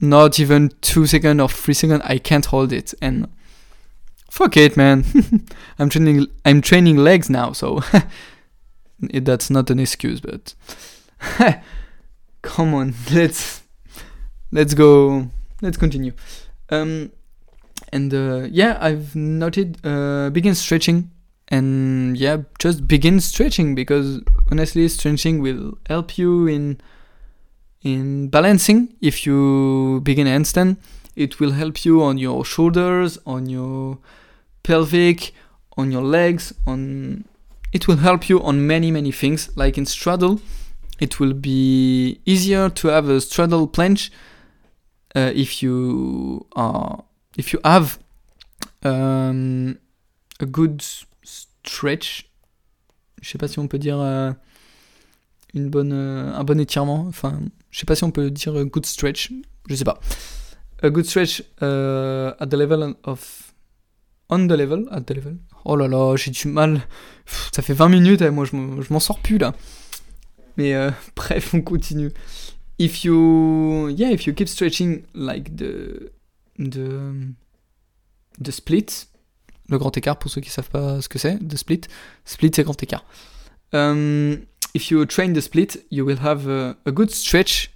Not 0.00 0.38
even 0.38 0.72
two 0.80 1.06
seconds 1.06 1.40
or 1.40 1.48
three 1.48 1.74
seconds. 1.74 2.02
I 2.04 2.18
can't 2.18 2.44
hold 2.46 2.72
it. 2.72 2.92
And 3.00 3.28
fuck 4.30 4.56
it, 4.56 4.76
man. 4.76 5.04
I'm 5.78 5.88
training. 5.88 6.26
I'm 6.44 6.60
training 6.60 6.98
legs 6.98 7.30
now, 7.30 7.52
so 7.52 7.80
that's 9.00 9.50
not 9.50 9.70
an 9.70 9.78
excuse. 9.78 10.20
But 10.20 10.54
come 12.42 12.74
on, 12.74 12.94
let's 13.12 13.62
let's 14.52 14.74
go. 14.74 15.28
Let's 15.62 15.78
continue. 15.78 16.12
Um, 16.68 17.12
and 17.92 18.12
uh, 18.12 18.48
yeah, 18.50 18.76
I've 18.80 19.16
noted 19.16 19.78
uh, 19.84 20.30
begin 20.30 20.54
stretching 20.54 21.10
and 21.48 22.16
yeah, 22.16 22.38
just 22.58 22.88
begin 22.88 23.20
stretching 23.20 23.74
because 23.74 24.20
honestly, 24.50 24.88
stretching 24.88 25.40
will 25.40 25.78
help 25.88 26.18
you 26.18 26.46
in 26.46 26.80
in 27.86 28.28
balancing. 28.28 28.88
If 29.00 29.24
you 29.26 30.00
begin 30.02 30.26
handstand, 30.26 30.76
it 31.14 31.38
will 31.38 31.52
help 31.52 31.84
you 31.84 32.02
on 32.02 32.18
your 32.18 32.44
shoulders, 32.44 33.18
on 33.24 33.48
your 33.48 33.98
pelvic, 34.64 35.32
on 35.78 35.92
your 35.92 36.02
legs, 36.02 36.52
on 36.66 37.24
it 37.72 37.86
will 37.86 37.98
help 37.98 38.28
you 38.28 38.42
on 38.42 38.66
many 38.66 38.90
many 38.90 39.12
things. 39.12 39.50
Like 39.56 39.78
in 39.78 39.86
straddle, 39.86 40.40
it 40.98 41.20
will 41.20 41.32
be 41.34 42.20
easier 42.26 42.68
to 42.70 42.88
have 42.88 43.08
a 43.08 43.20
straddle 43.20 43.68
planche 43.68 44.10
uh, 45.14 45.30
if 45.34 45.62
you 45.62 46.44
are 46.56 47.04
if 47.36 47.52
you 47.52 47.60
have 47.64 47.98
um, 48.82 49.78
a 50.40 50.46
good 50.46 50.82
stretch, 51.22 52.28
je 53.22 53.30
sais 53.30 53.38
pas 53.38 53.48
si 53.48 53.58
on 53.58 53.68
peut 53.68 53.78
dire 53.78 54.00
euh, 54.00 54.32
une 55.54 55.70
bonne, 55.70 55.92
euh, 55.92 56.34
un 56.34 56.44
bon 56.44 56.60
étirement, 56.60 57.06
enfin, 57.08 57.40
je 57.70 57.78
sais 57.78 57.86
pas 57.86 57.94
si 57.94 58.04
on 58.04 58.10
peut 58.10 58.30
dire 58.30 58.64
good 58.64 58.86
stretch, 58.86 59.32
je 59.68 59.74
sais 59.74 59.84
pas. 59.84 60.00
A 60.82 60.90
good 60.90 61.06
stretch 61.06 61.40
uh, 61.62 62.34
at 62.38 62.46
the 62.46 62.54
level 62.54 62.94
of. 63.04 63.54
On 64.28 64.46
the 64.48 64.52
level, 64.52 64.88
at 64.90 65.02
the 65.02 65.14
level. 65.14 65.36
Oh 65.64 65.76
là 65.76 65.86
là, 65.86 66.16
j'ai 66.16 66.30
du 66.30 66.48
mal. 66.48 66.82
ça 67.52 67.62
fait 67.62 67.72
20 67.72 67.88
minutes, 67.88 68.22
et 68.22 68.30
moi 68.30 68.44
je 68.44 68.56
m'en 68.92 69.00
sors 69.00 69.20
plus 69.20 69.38
là. 69.38 69.54
Mais 70.56 70.74
euh, 70.74 70.90
bref, 71.16 71.54
on 71.54 71.62
continue. 71.62 72.12
If 72.78 73.04
you. 73.04 73.88
Yeah, 73.90 74.10
if 74.10 74.26
you 74.26 74.34
keep 74.34 74.48
stretching 74.48 75.02
like 75.14 75.56
the. 75.56 76.12
The. 76.58 77.12
The 78.38 78.50
split, 78.50 78.86
le 79.70 79.78
grand 79.78 79.96
écart 79.96 80.18
pour 80.18 80.30
ceux 80.30 80.42
qui 80.42 80.50
savent 80.50 80.68
pas 80.68 81.00
ce 81.00 81.08
que 81.08 81.18
c'est, 81.18 81.38
the 81.38 81.56
split. 81.56 81.82
Split, 82.26 82.50
c'est 82.54 82.64
grand 82.64 82.80
écart. 82.82 83.04
Um, 83.72 84.40
if 84.76 84.90
you 84.90 85.06
train 85.06 85.32
the 85.32 85.40
split, 85.40 85.76
you 85.88 86.04
will 86.04 86.18
have 86.18 86.46
a, 86.46 86.76
a 86.84 86.92
good 86.92 87.10
stretch, 87.10 87.70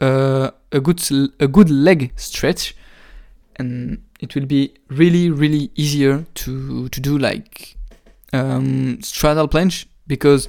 uh, 0.00 0.50
a 0.72 0.80
good 0.80 0.98
a 1.38 1.46
good 1.46 1.68
leg 1.68 2.10
stretch, 2.16 2.74
and 3.56 4.02
it 4.18 4.34
will 4.34 4.46
be 4.46 4.72
really 4.88 5.28
really 5.28 5.70
easier 5.74 6.24
to 6.34 6.88
to 6.88 7.00
do 7.00 7.18
like 7.18 7.76
um, 8.32 8.98
straddle 9.02 9.46
planche 9.46 9.84
because 10.06 10.48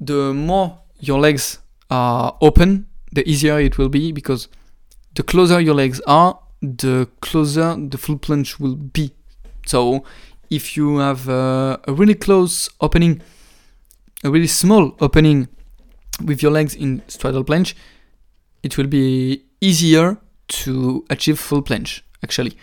the 0.00 0.32
more 0.32 0.78
your 1.00 1.18
legs 1.18 1.58
are 1.90 2.36
open, 2.40 2.86
the 3.10 3.28
easier 3.28 3.58
it 3.58 3.78
will 3.78 3.88
be 3.88 4.12
because 4.12 4.46
the 5.16 5.24
closer 5.24 5.60
your 5.60 5.74
legs 5.74 6.00
are, 6.06 6.38
the 6.62 7.08
closer 7.20 7.74
the 7.76 7.98
full 7.98 8.18
planche 8.18 8.60
will 8.60 8.76
be. 8.76 9.10
So 9.66 10.04
if 10.48 10.76
you 10.76 10.98
have 10.98 11.28
uh, 11.28 11.78
a 11.88 11.92
really 11.92 12.14
close 12.14 12.70
opening, 12.80 13.20
a 14.24 14.30
really 14.30 14.46
small 14.46 14.96
opening 15.00 15.48
with 16.24 16.42
your 16.42 16.52
legs 16.52 16.74
in 16.74 17.02
straddle 17.08 17.44
planche, 17.44 17.74
it 18.62 18.76
will 18.76 18.86
be 18.86 19.44
easier 19.60 20.18
to 20.48 21.04
achieve 21.10 21.38
full 21.38 21.62
planche 21.62 22.02
actually. 22.22 22.56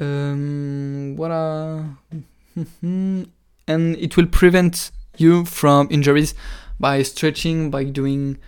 Um, 0.00 1.14
what 1.16 1.30
and 2.82 3.26
it 3.68 4.16
will 4.16 4.26
prevent 4.26 4.90
you 5.16 5.44
from 5.44 5.88
injuries 5.90 6.34
by 6.80 7.02
stretching, 7.02 7.70
by 7.70 7.84
doing 7.84 8.38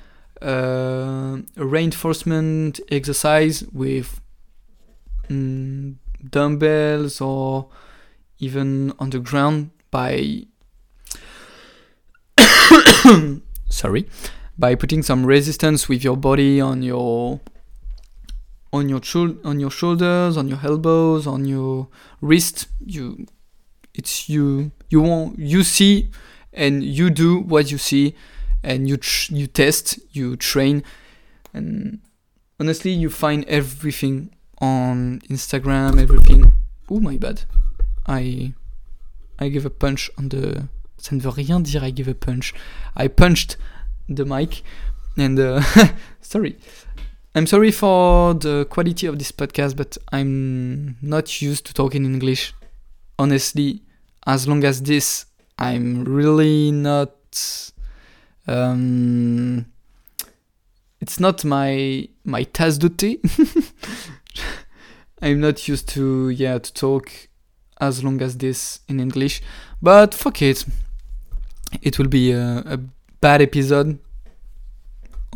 uh, 0.43 1.39
reinforcement 1.57 2.81
exercise 2.91 3.63
with 3.73 4.21
mm, 5.29 5.95
dumbbells 6.29 7.21
or 7.21 7.69
even 8.39 8.93
on 8.99 9.11
the 9.11 9.21
ground 9.21 9.71
by 9.91 10.43
sorry 13.69 14.07
by 14.59 14.75
putting 14.75 15.03
some 15.03 15.25
resistance 15.27 15.89
with 15.89 16.03
your 16.03 16.17
body 16.17 16.61
on 16.61 16.83
your 16.83 17.41
on 18.73 18.89
your 18.89 19.01
on 19.45 19.61
your 19.61 19.71
shoulders 19.71 20.37
on 20.37 20.49
your 20.49 20.59
elbows 20.63 21.27
on 21.27 21.45
your 21.45 21.89
wrist 22.21 22.67
you 22.85 23.27
it's 23.95 24.29
you 24.29 24.71
you 24.89 25.01
want 25.01 25.39
you 25.39 25.63
see 25.63 26.11
and 26.53 26.83
you 26.85 27.11
do 27.11 27.41
what 27.41 27.71
you 27.71 27.79
see 27.79 28.15
and 28.63 28.89
you 28.89 28.97
tr- 28.97 29.35
you 29.35 29.47
test 29.47 29.99
you 30.13 30.37
train 30.37 30.83
and 31.53 32.01
honestly 32.59 32.91
you 32.91 33.09
find 33.11 33.45
everything 33.45 34.31
on 34.59 35.21
Instagram, 35.29 36.01
everything. 36.01 36.53
Oh 36.91 37.01
my 37.01 37.17
bad. 37.17 37.43
I 38.07 38.55
I 39.39 39.49
give 39.49 39.67
a 39.67 39.71
punch 39.71 40.11
on 40.19 40.29
the. 40.29 40.69
Ça 40.99 41.15
ne 41.15 41.21
veut 41.21 41.29
rien 41.29 41.61
dire. 41.61 41.85
I 41.85 41.93
give 41.95 42.09
a 42.09 42.15
punch. 42.15 42.55
I 42.97 43.09
punched 43.09 43.59
the 44.09 44.25
mic, 44.25 44.63
and 45.17 45.39
uh, 45.39 45.61
sorry. 46.21 46.57
I'm 47.35 47.47
sorry 47.47 47.71
for 47.71 48.33
the 48.33 48.67
quality 48.71 49.07
of 49.07 49.19
this 49.19 49.31
podcast, 49.31 49.77
but 49.77 49.99
I'm 50.11 50.97
not 51.03 51.43
used 51.43 51.67
to 51.67 51.75
talking 51.75 52.07
English. 52.07 52.55
Honestly, 53.19 53.83
as 54.27 54.49
long 54.49 54.65
as 54.65 54.83
this, 54.83 55.27
I'm 55.59 56.05
really 56.05 56.73
not. 56.73 57.13
Um, 58.49 59.67
it's 61.01 61.21
not 61.21 61.45
my 61.45 62.09
my 62.25 62.45
tasse 62.45 62.79
de 62.79 62.89
thé. 62.89 63.21
I'm 65.23 65.41
not 65.41 65.69
used 65.69 65.89
to 65.91 66.31
yeah 66.31 66.59
to 66.59 66.73
talk 66.73 67.11
as 67.81 68.03
long 68.03 68.23
as 68.23 68.39
this 68.39 68.81
in 68.89 68.99
English, 68.99 69.43
but 69.83 70.15
fuck 70.15 70.41
it. 70.41 70.65
It 71.83 71.99
will 71.99 72.09
be 72.09 72.33
a, 72.33 72.79
bad 73.21 73.41
episode 73.41 73.99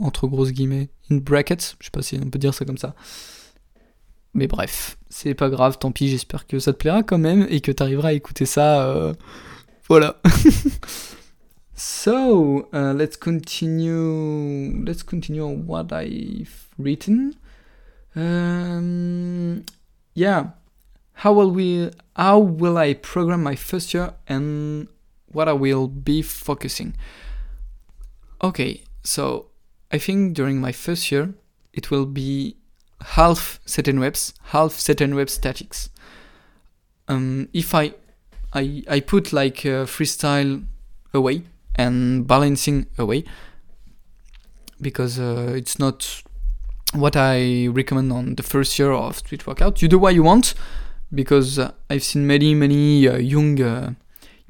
entre 0.01 0.27
grosses 0.29 0.53
guillemets 0.53 0.89
in 1.11 1.17
brackets. 1.17 1.77
Je 1.81 1.87
sais 1.87 1.91
pas 1.91 2.03
si 2.03 2.19
on 2.23 2.31
peut 2.31 2.39
dire 2.39 2.55
ça 2.55 2.65
comme 2.65 2.79
ça. 2.79 2.95
Mais 4.33 4.47
bref, 4.47 4.97
c'est 5.09 5.35
pas 5.35 5.51
grave, 5.51 5.79
tant 5.79 5.91
pis, 5.91 6.09
j'espère 6.09 6.47
que 6.47 6.59
ça 6.59 6.73
te 6.73 6.79
plaira 6.79 7.03
quand 7.03 7.19
même 7.19 7.47
et 7.51 7.61
que 7.61 7.73
tu 7.73 7.83
arriveras 7.83 8.09
à 8.09 8.13
écouter 8.13 8.47
ça. 8.47 8.87
Euh, 8.87 9.13
voilà. 9.89 10.21
so, 11.75 12.69
uh, 12.73 12.95
let's 12.95 13.17
continue. 13.17 14.85
Let's 14.85 15.03
continue 15.03 15.43
on 15.43 15.65
what 15.67 15.89
I've 15.91 16.69
written. 16.79 17.33
Um, 18.15 19.63
yeah, 20.15 20.55
how 21.25 21.33
will 21.33 21.51
we? 21.51 21.91
How 22.17 22.39
will 22.39 22.77
I 22.77 22.95
program 22.95 23.43
my 23.43 23.57
first 23.57 23.93
year 23.95 24.13
and 24.29 24.87
what 25.33 25.49
I 25.49 25.53
will 25.53 25.89
be 25.89 26.23
focusing? 26.23 26.95
Okay, 28.43 28.85
so 29.03 29.47
I 29.93 29.99
think 29.99 30.35
during 30.35 30.61
my 30.61 30.73
first 30.73 31.11
year 31.11 31.35
it 31.73 31.91
will 31.91 32.07
be 32.07 32.57
half 33.01 33.61
certain 33.65 34.01
webs, 34.01 34.35
half 34.45 34.73
certain 34.73 35.15
rep 35.15 35.31
statics. 35.31 35.91
Um, 37.09 37.49
if 37.53 37.75
I 37.75 37.95
I 38.53 38.83
I 38.89 39.01
put 39.01 39.33
like 39.33 39.65
uh, 39.67 39.87
freestyle 39.87 40.65
away 41.13 41.43
and 41.75 42.27
balancing 42.27 42.87
away 42.99 43.25
because 44.81 45.19
uh, 45.19 45.53
it's 45.57 45.79
not 45.79 46.23
what 46.93 47.17
I 47.17 47.69
recommend 47.69 48.13
on 48.13 48.35
the 48.35 48.43
first 48.43 48.79
year 48.79 48.93
of 48.93 49.19
street 49.19 49.47
workout. 49.47 49.83
You 49.83 49.89
do 49.89 49.99
what 49.99 50.15
you 50.15 50.23
want 50.23 50.55
because 51.15 51.59
uh, 51.59 51.73
I've 51.89 52.05
seen 52.05 52.27
many 52.27 52.55
many 52.55 53.09
uh, 53.09 53.17
young 53.17 53.61
uh, 53.61 53.95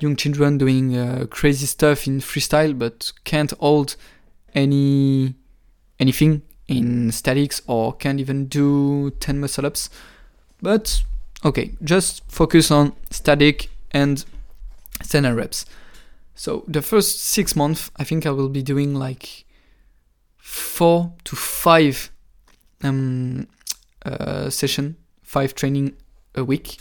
young 0.03 0.17
children 0.17 0.59
doing 0.59 0.97
uh, 0.97 1.27
crazy 1.31 1.67
stuff 1.67 2.07
in 2.07 2.21
freestyle, 2.21 2.79
but 2.79 3.13
can't 3.25 3.53
hold 3.53 3.97
any 4.55 5.35
anything 5.99 6.43
in 6.69 7.11
statics 7.11 7.61
or 7.67 7.93
can't 7.95 8.21
even 8.21 8.47
do 8.47 9.11
10 9.21 9.41
muscle 9.41 9.67
ups. 9.67 9.91
But 10.63 11.03
okay, 11.45 11.73
just 11.83 12.23
focus 12.31 12.71
on 12.71 12.93
static 13.11 13.69
and 13.91 14.25
standard 15.03 15.35
reps. 15.35 15.67
So 16.35 16.65
the 16.67 16.81
first 16.81 17.21
six 17.21 17.55
months, 17.55 17.91
I 17.97 18.05
think 18.05 18.25
I 18.25 18.31
will 18.31 18.49
be 18.49 18.63
doing 18.63 18.95
like 18.95 19.45
four 20.39 21.13
to 21.25 21.37
five 21.37 22.11
um, 22.83 23.47
uh, 24.05 24.49
session, 24.49 24.97
five 25.23 25.55
training 25.55 25.97
a 26.35 26.45
week, 26.45 26.79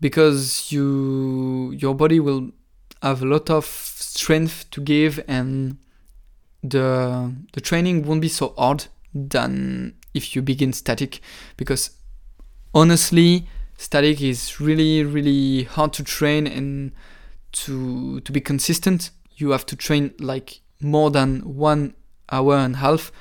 because 0.00 0.70
you 0.70 1.72
your 1.72 1.94
body 1.94 2.20
will 2.20 2.50
have 3.02 3.22
a 3.22 3.26
lot 3.26 3.50
of 3.50 3.64
strength 3.64 4.70
to 4.70 4.80
give 4.80 5.22
and 5.28 5.78
the 6.62 7.32
the 7.52 7.60
training 7.60 8.06
won't 8.06 8.20
be 8.20 8.28
so 8.28 8.54
hard 8.58 8.86
than 9.14 9.94
if 10.14 10.34
you 10.34 10.42
begin 10.42 10.72
static 10.72 11.20
because 11.56 11.90
honestly 12.74 13.48
static 13.76 14.20
is 14.20 14.60
really 14.60 15.04
really 15.04 15.64
hard 15.64 15.92
to 15.92 16.02
train 16.02 16.46
and 16.46 16.92
to 17.52 18.20
to 18.20 18.32
be 18.32 18.40
consistent. 18.40 19.10
You 19.36 19.50
have 19.50 19.66
to 19.66 19.76
train 19.76 20.14
like 20.18 20.60
more 20.80 21.10
than 21.10 21.40
one 21.40 21.94
hour 22.30 22.56
and 22.56 22.74
a 22.74 22.78
half. 22.78 23.12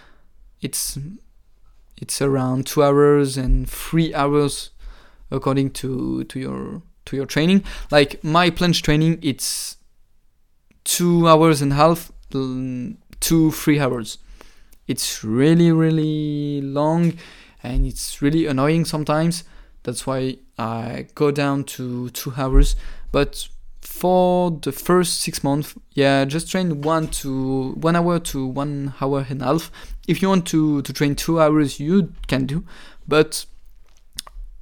It's 0.62 0.98
it's 1.98 2.22
around 2.22 2.68
two 2.68 2.84
hours 2.84 3.38
and 3.38 3.70
three 3.70 4.14
hours 4.14 4.72
according 5.32 5.72
to 5.72 6.24
to 6.26 6.40
your 6.40 6.82
to 7.06 7.16
your 7.16 7.26
training. 7.26 7.64
Like 7.92 8.24
my 8.24 8.50
planche 8.50 8.82
training 8.82 9.20
it's 9.22 9.78
two 10.84 11.28
hours 11.28 11.62
and 11.62 11.72
a 11.72 11.76
half 11.76 12.12
two 12.32 13.52
three 13.52 13.80
hours. 13.80 14.18
It's 14.88 15.24
really 15.24 15.72
really 15.72 16.62
long 16.62 17.14
and 17.64 17.86
it's 17.86 18.22
really 18.22 18.46
annoying 18.46 18.86
sometimes. 18.86 19.44
That's 19.84 20.08
why 20.08 20.38
i 20.58 21.06
go 21.16 21.32
down 21.32 21.64
to 21.76 22.10
two 22.10 22.34
hours. 22.38 22.76
But 23.12 23.48
for 23.82 24.50
the 24.64 24.72
first 24.72 25.22
six 25.22 25.44
months 25.44 25.76
yeah 25.94 26.26
just 26.26 26.50
train 26.50 26.82
one 26.82 27.08
to 27.08 27.74
one 27.74 27.96
hour 27.96 28.18
to 28.20 28.48
one 28.48 28.94
hour 29.00 29.26
and 29.30 29.42
a 29.42 29.46
half. 29.46 29.72
If 30.08 30.22
you 30.22 30.30
want 30.30 30.46
to 30.48 30.82
to 30.82 30.94
train 30.94 31.16
two 31.16 31.40
hours 31.40 31.80
you 31.80 32.14
can 32.28 32.46
do. 32.46 32.64
But 33.08 33.46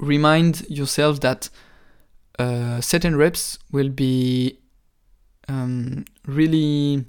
remind 0.03 0.65
yourself 0.69 1.19
that 1.21 1.49
uh, 2.39 2.81
certain 2.81 3.15
reps 3.15 3.59
will 3.71 3.89
be 3.89 4.59
um, 5.47 6.03
really 6.27 7.05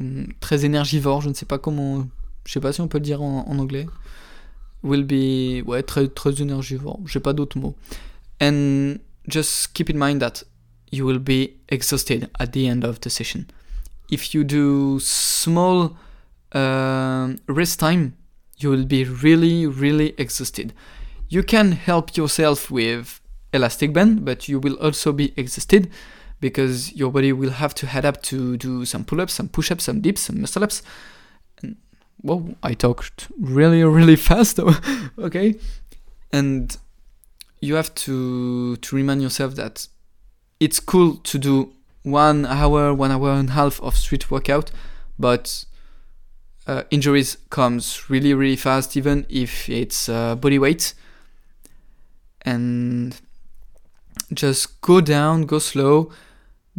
um, 0.00 0.26
très 0.40 0.64
énergivore, 0.64 1.22
je 1.22 1.28
ne 1.28 1.34
sais 1.34 1.46
pas 1.46 1.58
comment, 1.58 2.06
je 2.44 2.52
sais 2.52 2.60
pas 2.60 2.72
si 2.72 2.80
on 2.80 2.88
peut 2.88 2.98
le 2.98 3.04
dire 3.04 3.22
en, 3.22 3.48
en 3.48 3.58
anglais. 3.58 3.86
Will 4.82 5.04
be 5.04 5.66
ouais 5.66 5.82
très 5.82 6.06
très 6.08 6.40
énergivore, 6.40 7.00
j'ai 7.06 7.20
pas 7.20 7.32
d'autres 7.32 7.58
mots. 7.58 7.74
And 8.40 8.96
just 9.26 9.72
keep 9.72 9.90
in 9.90 9.98
mind 9.98 10.20
that 10.20 10.44
you 10.92 11.04
will 11.04 11.18
be 11.18 11.56
exhausted 11.68 12.28
at 12.38 12.48
the 12.52 12.66
end 12.68 12.84
of 12.84 13.00
the 13.00 13.08
session. 13.08 13.46
If 14.10 14.34
you 14.34 14.44
do 14.44 14.98
small 15.00 15.96
uh, 16.54 17.34
rest 17.48 17.80
time, 17.80 18.12
you 18.60 18.70
will 18.70 18.84
be 18.84 19.04
really 19.04 19.66
really 19.66 20.14
exhausted. 20.18 20.72
You 21.28 21.42
can 21.42 21.72
help 21.72 22.16
yourself 22.16 22.70
with 22.70 23.20
elastic 23.52 23.92
band, 23.92 24.24
but 24.24 24.48
you 24.48 24.58
will 24.58 24.74
also 24.74 25.12
be 25.12 25.32
exhausted 25.36 25.90
because 26.40 26.92
your 26.94 27.10
body 27.10 27.32
will 27.32 27.50
have 27.50 27.74
to 27.74 27.86
head 27.86 28.04
up 28.04 28.22
to 28.22 28.56
do 28.56 28.84
some 28.84 29.04
pull-ups, 29.04 29.32
some 29.34 29.48
push-ups, 29.48 29.84
some 29.84 30.00
dips, 30.00 30.22
some 30.22 30.40
muscle-ups. 30.40 30.82
Well, 32.22 32.54
I 32.62 32.74
talked 32.74 33.28
really, 33.40 33.82
really 33.84 34.16
fast, 34.30 34.60
okay? 35.18 35.54
And 36.32 36.76
you 37.60 37.74
have 37.74 37.94
to 37.94 38.76
to 38.76 38.96
remind 38.96 39.22
yourself 39.22 39.54
that 39.54 39.88
it's 40.60 40.80
cool 40.80 41.16
to 41.16 41.38
do 41.38 41.72
one 42.02 42.46
hour, 42.46 42.94
one 42.94 43.10
hour 43.10 43.32
and 43.32 43.48
a 43.48 43.52
half 43.52 43.80
of 43.80 43.96
street 43.96 44.30
workout, 44.30 44.70
but 45.18 45.64
uh, 46.66 46.82
injuries 46.90 47.38
comes 47.50 48.08
really, 48.10 48.34
really 48.34 48.56
fast, 48.56 48.96
even 48.96 49.26
if 49.28 49.68
it's 49.68 50.08
uh, 50.08 50.34
body 50.36 50.58
weight. 50.58 50.94
And 52.46 53.20
just 54.32 54.80
go 54.80 55.02
down, 55.02 55.42
go 55.42 55.58
slow. 55.58 56.10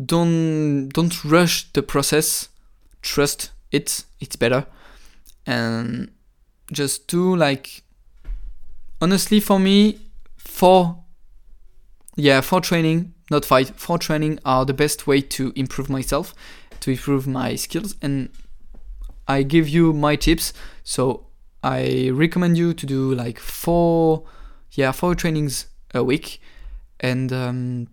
Don't 0.04 0.90
don't 0.90 1.24
rush 1.24 1.72
the 1.74 1.84
process. 1.84 2.50
Trust 3.04 3.52
it. 3.72 4.06
It's 4.20 4.36
better. 4.36 4.66
And 5.46 6.12
just 6.72 7.08
do 7.08 7.36
like 7.36 7.84
honestly 9.02 9.40
for 9.40 9.60
me 9.60 10.00
for 10.38 11.04
yeah 12.16 12.42
for 12.42 12.60
training 12.60 13.14
not 13.30 13.46
fight 13.46 13.72
for 13.76 13.98
training 13.98 14.40
are 14.44 14.66
the 14.66 14.74
best 14.74 15.08
way 15.08 15.22
to 15.22 15.54
improve 15.56 15.90
myself 15.90 16.34
to 16.80 16.92
improve 16.92 17.28
my 17.28 17.56
skills 17.56 17.96
and 18.02 18.30
i 19.28 19.44
give 19.44 19.70
you 19.70 19.94
my 19.94 20.16
tips 20.16 20.52
so 20.84 21.28
i 21.64 22.10
recommend 22.14 22.58
you 22.58 22.74
to 22.74 22.86
do 22.86 23.14
like 23.14 23.40
four 23.40 24.24
yeah 24.78 24.92
four 24.94 25.16
trainings 25.16 25.66
a 25.94 26.04
week. 26.04 26.40
And 27.00 27.34
um, 27.34 27.88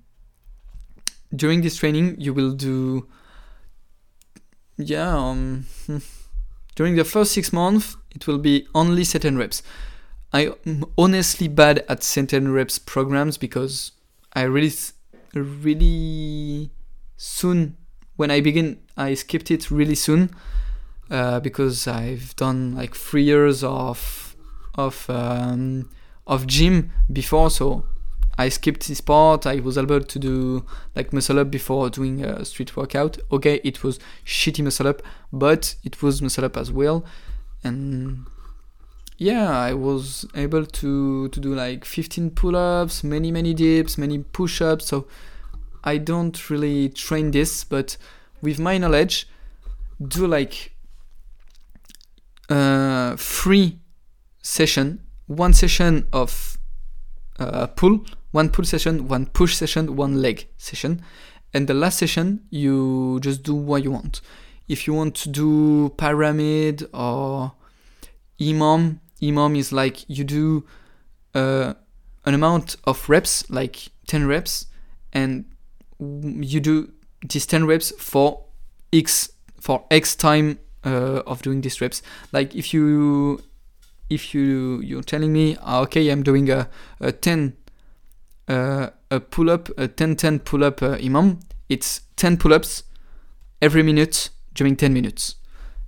during 1.35 1.63
this 1.63 1.77
training 1.77 2.17
you 2.19 2.33
will 2.33 2.53
do 2.53 3.09
yeah 4.77 5.17
um, 5.17 5.67
during 6.77 6.95
the 6.97 7.05
first 7.05 7.33
six 7.33 7.53
months 7.53 7.97
it 8.15 8.27
will 8.27 8.39
be 8.39 8.69
only 8.75 9.03
certain 9.03 9.37
reps. 9.37 9.63
I'm 10.33 10.85
honestly 10.99 11.47
bad 11.49 11.85
at 11.89 12.03
certain 12.03 12.53
reps 12.53 12.79
programs 12.79 13.39
because 13.39 13.93
i 14.33 14.43
really 14.43 14.73
really 15.33 16.71
soon 17.17 17.77
when 18.17 18.33
i 18.33 18.41
begin 18.41 18.81
i 18.97 19.15
skipped 19.15 19.53
it 19.53 19.71
really 19.71 19.95
soon 19.95 20.31
uh, 21.09 21.39
because 21.39 21.87
i've 21.87 22.35
done 22.35 22.75
like 22.75 22.97
three 22.97 23.23
years 23.23 23.63
of 23.63 24.35
of 24.75 25.09
um, 25.09 25.89
of 26.27 26.47
gym 26.47 26.91
before 27.13 27.51
so 27.51 27.85
I 28.37 28.49
skipped 28.49 28.89
this 28.89 29.01
part. 29.01 29.47
I 29.47 29.61
was 29.61 29.79
able 29.79 30.01
to 30.01 30.19
do 30.19 30.65
like 30.97 31.13
muscle 31.13 31.39
up 31.39 31.51
before 31.51 31.89
doing 31.91 32.25
a 32.25 32.45
street 32.45 32.77
workout. 32.77 33.19
Okay, 33.31 33.61
it 33.63 33.85
was 33.85 34.01
shitty 34.27 34.65
muscle 34.65 34.89
up, 34.89 35.03
but 35.33 35.77
it 35.85 36.03
was 36.03 36.21
muscle 36.21 36.45
up 36.45 36.57
as 36.57 36.73
well. 36.73 37.05
And 37.63 38.27
yeah, 39.19 39.57
I 39.57 39.75
was 39.75 40.27
able 40.35 40.67
to 40.67 41.29
to 41.29 41.41
do 41.41 41.55
like 41.55 41.85
15 41.85 42.31
pull-ups, 42.31 43.05
many 43.05 43.31
many 43.31 43.55
dips, 43.55 43.97
many 43.97 44.19
push-ups. 44.19 44.87
So 44.87 45.07
I 45.85 45.99
don't 45.99 46.51
really 46.51 46.89
train 46.89 47.31
this, 47.31 47.63
but 47.63 47.97
with 48.43 48.59
my 48.59 48.79
knowledge, 48.79 49.29
do 50.03 50.27
like 50.27 50.73
uh, 52.49 53.15
free 53.17 53.79
session, 54.43 55.04
one 55.27 55.53
session 55.53 56.07
of 56.13 56.59
uh, 57.39 57.67
pull 57.69 58.05
one 58.35 58.49
pull 58.51 58.65
session, 58.65 59.07
one 59.07 59.27
push 59.27 59.55
session, 59.55 59.95
one 59.95 60.21
leg 60.21 60.49
session. 60.57 61.01
And 61.55 61.69
the 61.69 61.75
last 61.75 61.99
session, 61.99 62.41
you 62.51 63.21
just 63.23 63.45
do 63.45 63.55
what 63.55 63.85
you 63.85 63.93
want. 63.93 64.21
If 64.67 64.89
you 64.89 64.93
want 64.93 65.15
to 65.17 65.29
do 65.29 65.91
pyramid 65.97 66.83
or 66.93 67.53
EMOM, 68.41 68.99
EMOM 69.23 69.57
is 69.57 69.73
like 69.73 70.05
you 70.09 70.25
do 70.25 70.65
uh, 71.33 71.75
an 72.25 72.35
amount 72.35 72.75
of 72.85 73.09
reps, 73.09 73.49
like 73.49 73.89
10 74.09 74.27
reps, 74.27 74.67
and 75.13 75.45
you 76.01 76.59
do 76.59 76.93
these 77.29 77.47
10 77.47 77.67
reps 77.67 77.93
for 78.01 78.47
X 78.93 79.31
for 79.61 79.85
X 79.93 80.17
time 80.17 80.59
uh, 80.85 81.23
of 81.25 81.41
doing 81.43 81.61
these 81.61 81.81
reps. 81.81 82.03
Like 82.33 82.57
if 82.57 82.75
you 82.75 83.45
if 84.11 84.35
you 84.35 84.81
you're 84.81 85.03
telling 85.03 85.33
me 85.33 85.57
ah, 85.63 85.81
okay 85.81 86.09
I'm 86.11 86.23
doing 86.23 86.51
a, 86.51 86.69
a 87.01 87.13
10 87.13 87.57
uh, 88.49 88.91
a 89.11 89.21
pull 89.21 89.51
up, 89.51 89.71
a 89.79 89.89
10 89.89 90.17
10 90.17 90.41
pull 90.41 90.65
up 90.65 90.83
uh, 90.83 90.97
EMOM, 90.97 91.41
it's 91.69 92.03
10 92.17 92.37
pull 92.37 92.53
ups 92.53 92.85
every 93.63 93.83
minute 93.83 94.31
during 94.55 94.77
10 94.77 94.93
minutes. 94.93 95.37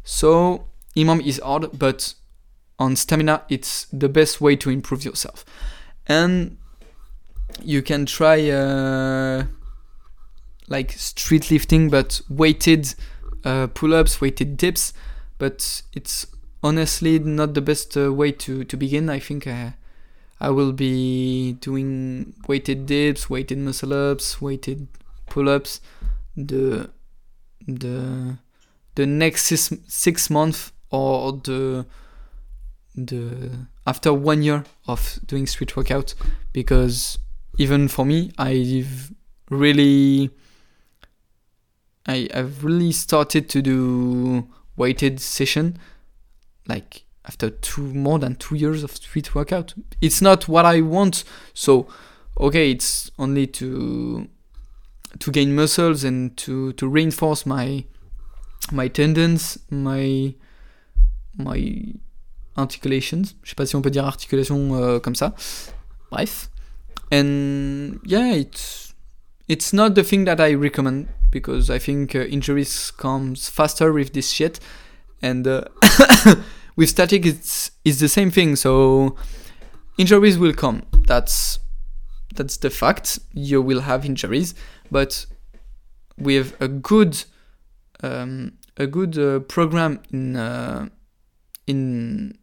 So, 0.05 0.66
EMOM 0.96 1.24
is 1.24 1.40
hard, 1.42 1.79
but 1.79 2.14
on 2.79 2.96
stamina, 2.96 3.42
it's 3.48 3.87
the 3.92 4.09
best 4.09 4.40
way 4.40 4.57
to 4.57 4.70
improve 4.70 5.05
yourself. 5.05 5.44
And 6.07 6.59
you 7.62 7.83
can 7.83 8.07
try 8.07 8.48
uh, 8.50 9.44
like 10.68 10.92
street 10.92 11.50
lifting, 11.50 11.90
but 11.90 12.20
weighted 12.29 12.94
uh, 13.44 13.68
pull 13.68 13.94
ups, 13.94 14.20
weighted 14.20 14.57
dips, 14.57 14.92
but 15.38 15.83
it's 15.92 16.26
honestly 16.62 17.19
not 17.19 17.55
the 17.55 17.61
best 17.61 17.97
uh, 17.97 18.12
way 18.12 18.33
to, 18.33 18.64
to 18.64 18.77
begin. 18.77 19.09
I 19.11 19.19
think 19.19 19.47
uh, 19.47 19.71
I 20.40 20.51
will 20.51 20.73
be 20.73 21.53
doing 21.55 22.35
weighted 22.47 22.87
dips, 22.87 23.31
weighted 23.31 23.59
muscle 23.59 23.92
ups, 23.92 24.40
weighted 24.40 24.88
pull 25.27 25.49
ups. 25.49 25.81
The 26.37 26.90
the 27.66 28.38
the 28.95 29.07
next 29.07 29.45
six, 29.45 29.73
six 29.87 30.31
months 30.31 30.73
or 30.90 31.33
the 31.33 31.87
the 32.95 33.66
after 33.87 34.12
one 34.12 34.42
year 34.42 34.64
of 34.87 35.19
doing 35.27 35.47
street 35.47 35.77
workout 35.77 36.14
because 36.53 37.19
even 37.59 37.88
for 37.88 38.05
me 38.05 38.33
I've 38.38 39.12
really 39.51 40.31
I, 42.07 42.29
I've 42.33 42.64
really 42.64 42.92
started 42.92 43.49
to 43.51 43.62
do 43.62 44.49
weighted 44.77 45.21
session 45.21 45.79
like 46.68 47.05
after 47.26 47.50
two 47.50 47.83
more 47.83 48.18
than 48.18 48.37
two 48.37 48.55
years 48.55 48.83
of 48.83 48.92
street 48.92 49.35
workout. 49.35 49.74
It's 50.00 50.22
not 50.22 50.48
what 50.48 50.64
I 50.64 50.81
want, 50.81 51.24
so 51.55 51.88
okay, 52.38 52.70
it's 52.70 53.11
only 53.18 53.46
to 53.48 54.29
to 55.18 55.31
gain 55.31 55.55
muscles 55.55 56.05
and 56.05 56.37
to 56.38 56.72
to 56.74 56.88
reinforce 56.88 57.46
my 57.46 57.85
my 58.72 58.88
tendons, 58.88 59.59
my 59.70 60.35
my 61.37 61.83
articulations. 62.57 63.35
Je 63.42 63.50
sais 63.50 63.55
pas 63.55 63.66
si 63.66 63.76
on 63.76 63.83
peut 63.83 63.90
dire 63.90 64.05
articulation 64.05 64.74
euh, 64.74 64.98
comme 65.00 65.14
ça. 65.14 65.35
Bref. 66.11 66.48
And 67.12 68.00
yeah, 68.05 68.35
it's 68.35 68.94
it's 69.48 69.72
not 69.72 69.94
the 69.94 70.02
thing 70.02 70.24
that 70.24 70.40
I 70.40 70.55
recommend 70.55 71.09
because 71.31 71.70
I 71.70 71.79
think 71.79 72.14
uh, 72.14 72.20
injuries 72.20 72.90
comes 72.90 73.48
faster 73.48 73.92
with 73.92 74.12
this 74.12 74.31
shit, 74.31 74.59
and 75.22 75.46
uh, 75.46 75.64
with 76.77 76.91
static 76.91 77.27
it's 77.27 77.71
it's 77.85 77.99
the 78.01 78.09
same 78.09 78.31
thing. 78.31 78.57
So 78.57 79.17
injuries 79.99 80.39
will 80.39 80.53
come. 80.53 80.83
That's 81.07 81.59
that's 82.35 82.59
the 82.59 82.71
fact. 82.71 83.19
You 83.33 83.62
will 83.62 83.81
have 83.81 84.05
injuries, 84.05 84.55
but 84.91 85.27
with 86.19 86.55
a 86.61 86.69
good 86.69 87.25
um, 88.03 88.53
a 88.77 88.87
good 88.87 89.19
uh, 89.19 89.41
program 89.41 90.01
in 90.12 90.37
uh, 90.37 90.89
in 91.67 92.39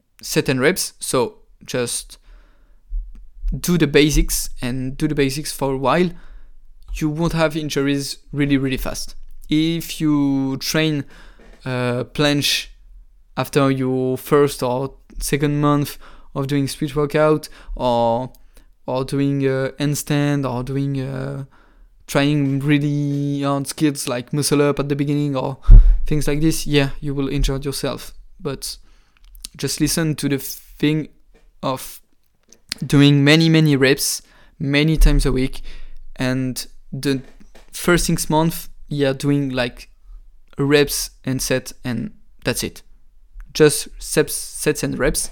and 0.48 0.60
reps. 0.60 0.94
So 1.00 1.40
just 1.66 2.18
do 3.58 3.78
the 3.78 3.88
basics 3.88 4.50
and 4.62 4.98
do 4.98 5.08
the 5.08 5.16
basics 5.16 5.52
for 5.52 5.74
a 5.74 5.78
while. 5.78 6.10
You 6.94 7.10
won't 7.10 7.34
have 7.34 7.56
injuries 7.56 8.18
really 8.32 8.58
really 8.58 8.78
fast. 8.78 9.16
If 9.50 10.02
you 10.02 10.58
train 10.58 11.06
uh, 11.66 12.06
planche 12.06 12.68
after 13.38 13.72
your 13.72 14.18
first 14.18 14.62
or 14.62 14.96
second 15.20 15.62
month 15.62 15.98
of 16.36 16.48
doing 16.48 16.68
street 16.68 16.96
workout 16.96 17.50
or 17.76 18.32
or 18.86 19.06
doing 19.06 19.46
uh, 19.48 19.72
handstand 19.80 20.50
or 20.50 20.64
doing 20.64 21.00
uh, 21.00 21.46
trying 22.08 22.60
really 22.60 23.42
hard 23.42 23.68
skills 23.68 24.08
like 24.08 24.34
muscle 24.34 24.62
up 24.62 24.80
at 24.80 24.90
the 24.90 24.96
beginning 24.96 25.36
or 25.36 25.58
things 26.06 26.28
like 26.28 26.42
this 26.42 26.68
yeah 26.68 26.90
you 27.00 27.14
will 27.14 27.30
injure 27.30 27.58
yourself. 27.58 28.14
But 28.40 28.78
just 29.56 29.80
listen 29.80 30.16
to 30.16 30.28
the 30.28 30.38
thing 30.38 31.10
of 31.62 32.02
doing 32.86 33.24
many 33.24 33.50
many 33.50 33.76
reps 33.76 34.22
many 34.60 34.98
times 34.98 35.26
a 35.26 35.32
week 35.32 35.62
and 36.16 36.68
the 36.92 37.22
first 37.72 38.06
six 38.06 38.30
months 38.30 38.70
yeah 38.88 39.14
doing 39.14 39.50
like 39.50 39.90
reps 40.58 41.12
and 41.24 41.42
set 41.42 41.72
and 41.84 42.14
that's 42.44 42.64
it 42.64 42.82
just 43.54 43.88
sets 44.00 44.34
sets 44.34 44.84
and 44.84 44.98
reps. 44.98 45.30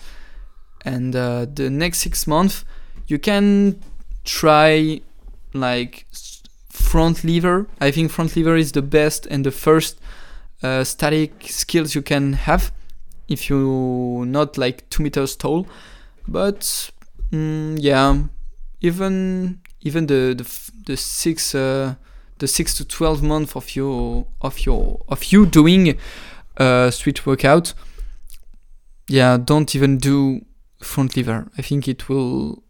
And 0.84 1.16
uh, 1.16 1.46
the 1.54 1.70
next 1.70 2.00
six 2.00 2.26
months 2.26 2.66
you 3.08 3.20
can 3.20 3.82
try 4.24 5.02
like 5.54 6.06
front 6.70 7.24
lever. 7.24 7.68
I 7.80 7.92
think 7.92 8.12
front 8.12 8.36
lever 8.36 8.56
is 8.56 8.72
the 8.72 8.82
best 8.82 9.26
and 9.28 9.46
the 9.46 9.52
first 9.52 10.00
uh, 10.64 10.84
static 10.84 11.46
skills 11.48 11.96
you 11.96 12.02
can 12.02 12.34
have 12.34 12.72
if 13.28 13.50
you're 13.50 14.26
not 14.26 14.58
like 14.58 14.90
two 14.90 15.04
meters 15.04 15.36
tall. 15.36 15.68
But 16.28 16.92
mm, 17.32 17.78
yeah 17.80 18.24
even 18.82 19.60
even 19.82 20.08
the 20.08 20.34
the, 20.36 20.72
the 20.86 20.98
six 20.98 21.56
uh, 21.56 21.96
the 22.40 22.48
six 22.48 22.76
to 22.76 22.86
twelve 22.86 23.24
month 23.24 23.56
of 23.56 23.76
your 23.76 24.26
of 24.42 24.66
your 24.66 25.00
of 25.08 25.24
you 25.26 25.46
doing 25.46 25.98
uh, 26.58 26.92
street 26.92 27.26
workout 27.26 27.74
yeah 29.12 29.38
don't 29.38 29.76
even 29.76 29.98
do 29.98 30.46
front 30.80 31.16
lever. 31.16 31.48
I 31.58 31.62
think 31.62 31.88
it 31.88 32.10
will 32.10 32.64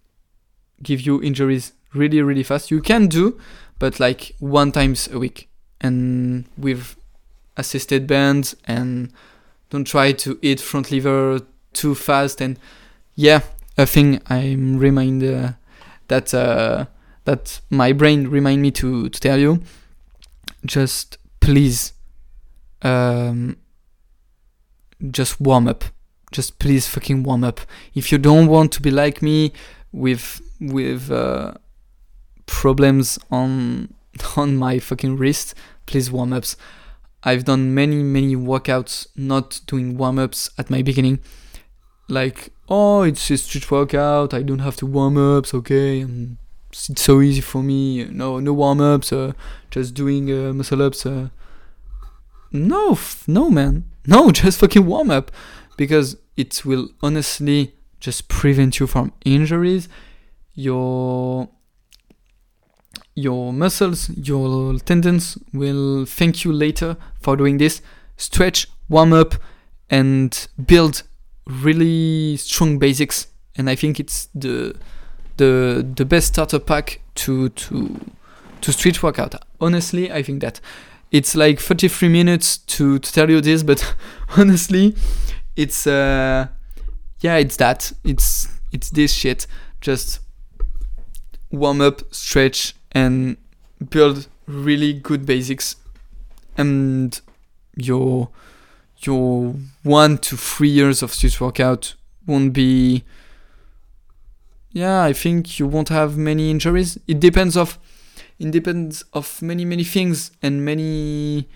give 0.83 1.01
you 1.01 1.21
injuries 1.21 1.73
really 1.93 2.21
really 2.21 2.43
fast. 2.43 2.71
You 2.71 2.81
can 2.81 3.07
do 3.07 3.39
but 3.79 3.99
like 3.99 4.35
one 4.39 4.71
times 4.71 5.07
a 5.11 5.19
week. 5.19 5.49
And 5.79 6.45
with 6.57 6.95
assisted 7.57 8.05
bands 8.05 8.55
and 8.65 9.11
don't 9.71 9.85
try 9.85 10.11
to 10.11 10.37
hit 10.41 10.59
front 10.59 10.91
lever 10.91 11.41
too 11.73 11.95
fast. 11.95 12.41
And 12.41 12.59
yeah 13.15 13.41
a 13.77 13.85
thing 13.85 14.21
i'm 14.29 14.77
remind 14.77 15.23
uh, 15.23 15.53
that 16.07 16.33
uh, 16.33 16.85
that 17.25 17.61
my 17.69 17.93
brain 17.93 18.27
remind 18.27 18.61
me 18.61 18.71
to, 18.71 19.09
to 19.09 19.19
tell 19.19 19.39
you. 19.39 19.61
Just 20.65 21.17
please 21.39 21.93
um, 22.83 23.57
just 25.09 25.39
warm 25.41 25.67
up 25.67 25.85
just 26.31 26.59
please 26.59 26.87
fucking 26.87 27.23
warm 27.23 27.43
up. 27.43 27.61
If 27.93 28.11
you 28.11 28.17
don't 28.17 28.47
want 28.47 28.71
to 28.73 28.81
be 28.81 28.91
like 28.91 29.21
me 29.21 29.53
with 29.91 30.41
with 30.59 31.11
uh, 31.11 31.53
problems 32.45 33.19
on 33.29 33.93
on 34.37 34.55
my 34.55 34.79
fucking 34.79 35.17
wrist 35.17 35.55
please 35.85 36.11
warm 36.11 36.33
ups. 36.33 36.55
I've 37.23 37.45
done 37.45 37.73
many 37.73 38.01
many 38.01 38.35
workouts 38.35 39.07
not 39.15 39.61
doing 39.67 39.97
warm 39.97 40.17
ups 40.19 40.49
at 40.57 40.69
my 40.69 40.81
beginning. 40.81 41.19
Like 42.07 42.51
oh 42.71 43.03
it's 43.03 43.29
a 43.29 43.37
street 43.37 43.69
workout 43.69 44.33
i 44.33 44.41
don't 44.41 44.59
have 44.59 44.77
to 44.77 44.85
warm 44.85 45.17
ups 45.17 45.53
okay 45.53 45.99
and 45.99 46.37
it's 46.69 46.89
so 47.01 47.19
easy 47.19 47.41
for 47.41 47.61
me 47.61 48.05
no 48.05 48.39
no 48.39 48.53
warm 48.53 48.79
ups 48.79 49.11
uh, 49.11 49.33
just 49.69 49.93
doing 49.93 50.31
uh, 50.31 50.53
muscle 50.53 50.81
ups 50.81 51.05
uh. 51.05 51.27
no 52.53 52.93
f- 52.93 53.27
no 53.27 53.49
man. 53.49 53.83
No 54.07 54.31
just 54.41 54.59
fucking 54.59 54.85
warm 54.85 55.11
up 55.11 55.31
because 55.77 56.17
it 56.37 56.65
will 56.65 56.89
honestly 57.01 57.75
just 57.99 58.27
prevent 58.27 58.79
you 58.79 58.87
from 58.87 59.13
injuries. 59.25 59.87
Your 60.53 61.49
your 63.13 63.51
muscles 63.51 64.09
your 64.09 64.79
tendons 64.79 65.37
will 65.53 66.05
thank 66.05 66.43
you 66.43 66.51
later 66.51 66.97
for 67.19 67.35
doing 67.35 67.57
this. 67.57 67.81
Stretch 68.17 68.67
warm 68.89 69.13
up 69.13 69.35
and 69.89 70.47
build 70.65 71.03
really 71.47 72.37
strong 72.37 72.79
basics. 72.79 73.27
And 73.57 73.69
i 73.69 73.75
think 73.75 73.99
it's 73.99 74.29
the 74.33 74.75
the 75.37 75.85
the 75.95 76.05
best 76.05 76.27
starter 76.27 76.59
pack 76.59 77.01
to 77.15 77.49
to 77.49 77.99
to 78.61 78.71
street 78.71 79.03
workout. 79.03 79.35
Honestly 79.59 80.11
i 80.11 80.23
think 80.23 80.41
that 80.41 80.59
it's 81.11 81.35
like 81.35 81.59
33 81.59 82.07
minutes 82.07 82.57
to, 82.57 82.97
to 82.97 83.13
tell 83.13 83.29
you 83.29 83.41
this 83.41 83.63
but 83.63 83.95
honestly 84.37 84.95
it's 85.55 85.87
uh 85.87 86.47
yeah 87.21 87.37
it's 87.37 87.57
that. 87.57 87.91
It's 88.03 88.47
it's 88.71 88.89
this 88.89 89.13
shit. 89.13 89.47
Just 89.81 90.19
warm 91.51 91.81
up 91.81 92.01
stretch 92.13 92.75
and 92.91 93.37
build 93.89 94.27
really 94.47 94.93
good 94.93 95.25
basics. 95.25 95.75
And 96.57 97.19
your 97.75 98.29
your 98.99 99.55
one 99.83 100.17
to 100.19 100.37
three 100.37 100.69
years 100.69 101.01
of 101.01 101.13
street 101.13 101.39
workout 101.41 101.95
won't 102.27 102.53
be 102.53 103.03
yeah 104.69 105.01
i 105.03 105.11
think 105.11 105.57
you 105.59 105.65
won't 105.65 105.89
have 105.89 106.17
many 106.17 106.51
injuries. 106.51 106.97
It 107.07 107.19
depends 107.19 107.57
of 107.57 107.79
it 108.39 108.51
depends 108.51 109.03
of 109.13 109.41
many 109.41 109.65
many 109.65 109.83
things 109.83 110.31
and 110.41 110.63
many 110.63 111.47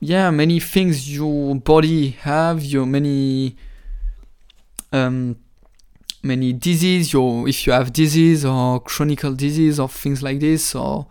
yeah 0.00 0.30
many 0.30 0.60
things 0.60 1.08
your 1.08 1.54
body 1.54 2.16
have 2.22 2.64
your 2.64 2.86
many 2.86 3.56
um 4.92 5.34
many 6.22 6.52
disease 6.52 7.12
your 7.12 7.48
if 7.48 7.66
you 7.66 7.72
have 7.72 7.92
disease 7.92 8.44
or 8.44 8.82
chronic 8.82 9.24
disease 9.36 9.80
or 9.80 9.88
things 9.88 10.22
like 10.22 10.38
this 10.38 10.74
or 10.74 11.06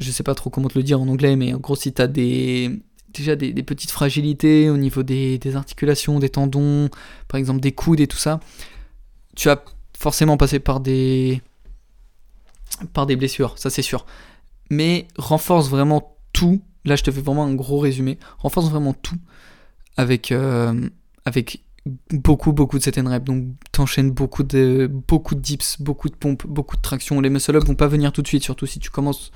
je 0.00 0.10
sais 0.10 0.22
pas 0.22 0.34
trop 0.34 0.50
comment 0.50 0.68
te 0.68 0.78
le 0.78 0.82
dire 0.82 1.00
en 1.00 1.08
anglais 1.08 1.36
mais 1.36 1.54
en 1.54 1.58
gros 1.58 1.76
si 1.76 1.92
t'as 1.92 2.06
des 2.06 2.82
déjà 3.12 3.36
des, 3.36 3.62
petites 3.62 3.90
fragilités 3.90 4.70
au 4.70 4.76
niveau 4.76 5.02
des, 5.02 5.38
des, 5.38 5.56
articulations, 5.56 6.18
des 6.18 6.30
tendons, 6.30 6.88
par 7.28 7.38
exemple 7.38 7.60
des 7.60 7.72
coudes 7.72 8.00
et 8.00 8.06
tout 8.06 8.16
ça, 8.16 8.40
tu 9.36 9.48
as 9.48 9.62
forcément 9.96 10.36
passé 10.36 10.58
par 10.58 10.80
des 10.80 11.42
par 12.92 13.06
des 13.06 13.16
blessures, 13.16 13.58
ça 13.58 13.70
c'est 13.70 13.82
sûr. 13.82 14.06
Mais 14.70 15.06
renforce 15.16 15.68
vraiment 15.68 16.16
tout. 16.32 16.62
Là, 16.84 16.96
je 16.96 17.02
te 17.02 17.10
fais 17.10 17.20
vraiment 17.20 17.44
un 17.44 17.54
gros 17.54 17.78
résumé. 17.78 18.18
Renforce 18.38 18.70
vraiment 18.70 18.92
tout 18.92 19.16
avec 19.96 20.32
euh, 20.32 20.88
avec 21.24 21.62
beaucoup 22.10 22.52
beaucoup 22.52 22.78
de 22.78 22.82
set 22.82 22.98
and. 22.98 23.18
Donc 23.20 23.44
t'enchaînes 23.72 24.10
beaucoup 24.10 24.42
de 24.42 24.88
beaucoup 24.90 25.34
de 25.34 25.40
dips, 25.40 25.80
beaucoup 25.80 26.08
de 26.08 26.16
pompes, 26.16 26.46
beaucoup 26.46 26.76
de 26.76 26.82
traction. 26.82 27.20
Les 27.20 27.30
muscle 27.30 27.56
up 27.56 27.64
vont 27.64 27.74
pas 27.74 27.88
venir 27.88 28.12
tout 28.12 28.22
de 28.22 28.28
suite, 28.28 28.42
surtout 28.42 28.66
si 28.66 28.78
tu 28.78 28.90
commences. 28.90 29.32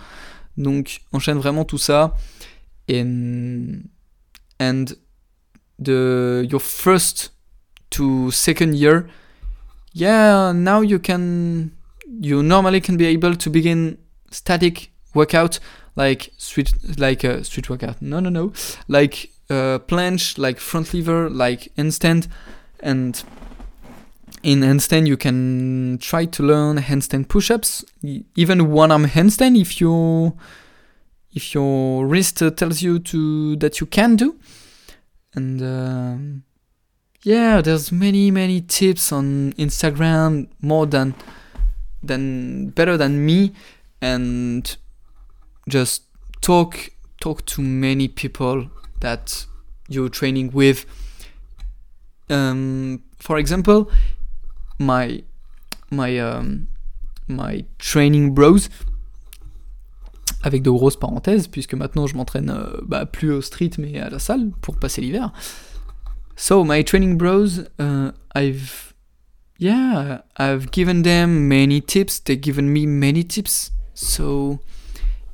Donc 0.56 1.02
enchaîne 1.12 1.38
vraiment 1.38 1.64
tout 1.64 1.78
ça. 1.78 2.16
In 2.88 3.80
and 4.60 4.84
the 5.82 6.46
your 6.50 6.62
first 6.62 7.34
to 7.90 8.30
second 8.30 8.74
year 8.74 9.06
yeah 9.92 10.52
now 10.52 10.82
you 10.82 10.98
can 10.98 11.68
you 12.20 12.42
normally 12.42 12.80
can 12.80 12.94
be 12.94 13.02
able 13.02 13.36
to 13.36 13.50
begin 13.50 13.96
static 14.30 14.92
workout 15.14 15.60
like 15.96 16.32
street 16.36 16.72
like 16.98 17.24
a 17.24 17.42
street 17.42 17.68
workout. 17.68 18.00
No 18.00 18.20
no 18.20 18.28
no. 18.30 18.52
Like 18.86 19.30
uh, 19.50 19.78
planche 19.80 20.38
like 20.38 20.60
front 20.60 20.94
lever 20.94 21.28
like 21.28 21.72
handstand. 21.76 22.28
And 22.80 23.22
in 24.42 24.60
handstand 24.60 25.06
you 25.06 25.16
can 25.16 25.98
try 26.00 26.26
to 26.26 26.42
learn 26.42 26.76
handstand 26.78 27.28
push-ups. 27.28 27.84
Even 28.36 28.70
one 28.70 28.92
arm 28.92 29.06
handstand 29.06 29.58
if 29.60 29.80
you 29.80 30.36
if 31.32 31.54
your 31.54 32.06
wrist 32.06 32.42
tells 32.56 32.82
you 32.82 32.98
to 32.98 33.56
that 33.56 33.80
you 33.80 33.86
can 33.86 34.16
do. 34.16 34.36
And 35.34 35.62
um, 35.62 36.42
yeah 37.22 37.60
there's 37.60 37.90
many 37.90 38.30
many 38.30 38.60
tips 38.60 39.12
on 39.12 39.52
instagram 39.54 40.48
more 40.60 40.86
than 40.86 41.14
than 42.02 42.70
better 42.70 42.96
than 42.96 43.24
me. 43.24 43.52
And 44.00 44.76
just 45.68 46.04
talk 46.40 46.90
talk 47.20 47.44
to 47.46 47.62
many 47.62 48.08
people 48.08 48.68
that 49.00 49.46
you're 49.88 50.08
training 50.08 50.50
with. 50.52 50.84
Um, 52.28 53.02
for 53.18 53.38
example 53.38 53.90
my 54.78 55.22
my 55.90 56.18
um, 56.18 56.68
my 57.28 57.64
training 57.78 58.34
bros 58.34 58.68
avec 60.42 60.62
de 60.62 60.70
grosses 60.70 60.96
parenthèses 60.96 61.48
puisque 61.48 61.74
maintenant 61.74 62.06
je 62.06 62.16
m'entraîne 62.16 62.50
euh, 62.50 62.80
bah, 62.82 63.06
plus 63.06 63.32
au 63.32 63.40
street 63.40 63.70
mais 63.78 63.98
à 63.98 64.10
la 64.10 64.18
salle 64.18 64.50
pour 64.60 64.76
passer 64.76 65.00
l'hiver. 65.00 65.32
So 66.36 66.64
my 66.64 66.84
training 66.84 67.16
bros 67.16 67.60
uh, 67.80 68.12
I've 68.34 68.94
yeah 69.58 70.22
I've 70.38 70.70
given 70.70 71.02
them 71.02 71.48
many 71.48 71.80
tips. 71.80 72.20
They've 72.20 72.40
given 72.40 72.72
me 72.72 72.86
many 72.86 73.24
tips. 73.24 73.72
So 73.94 74.60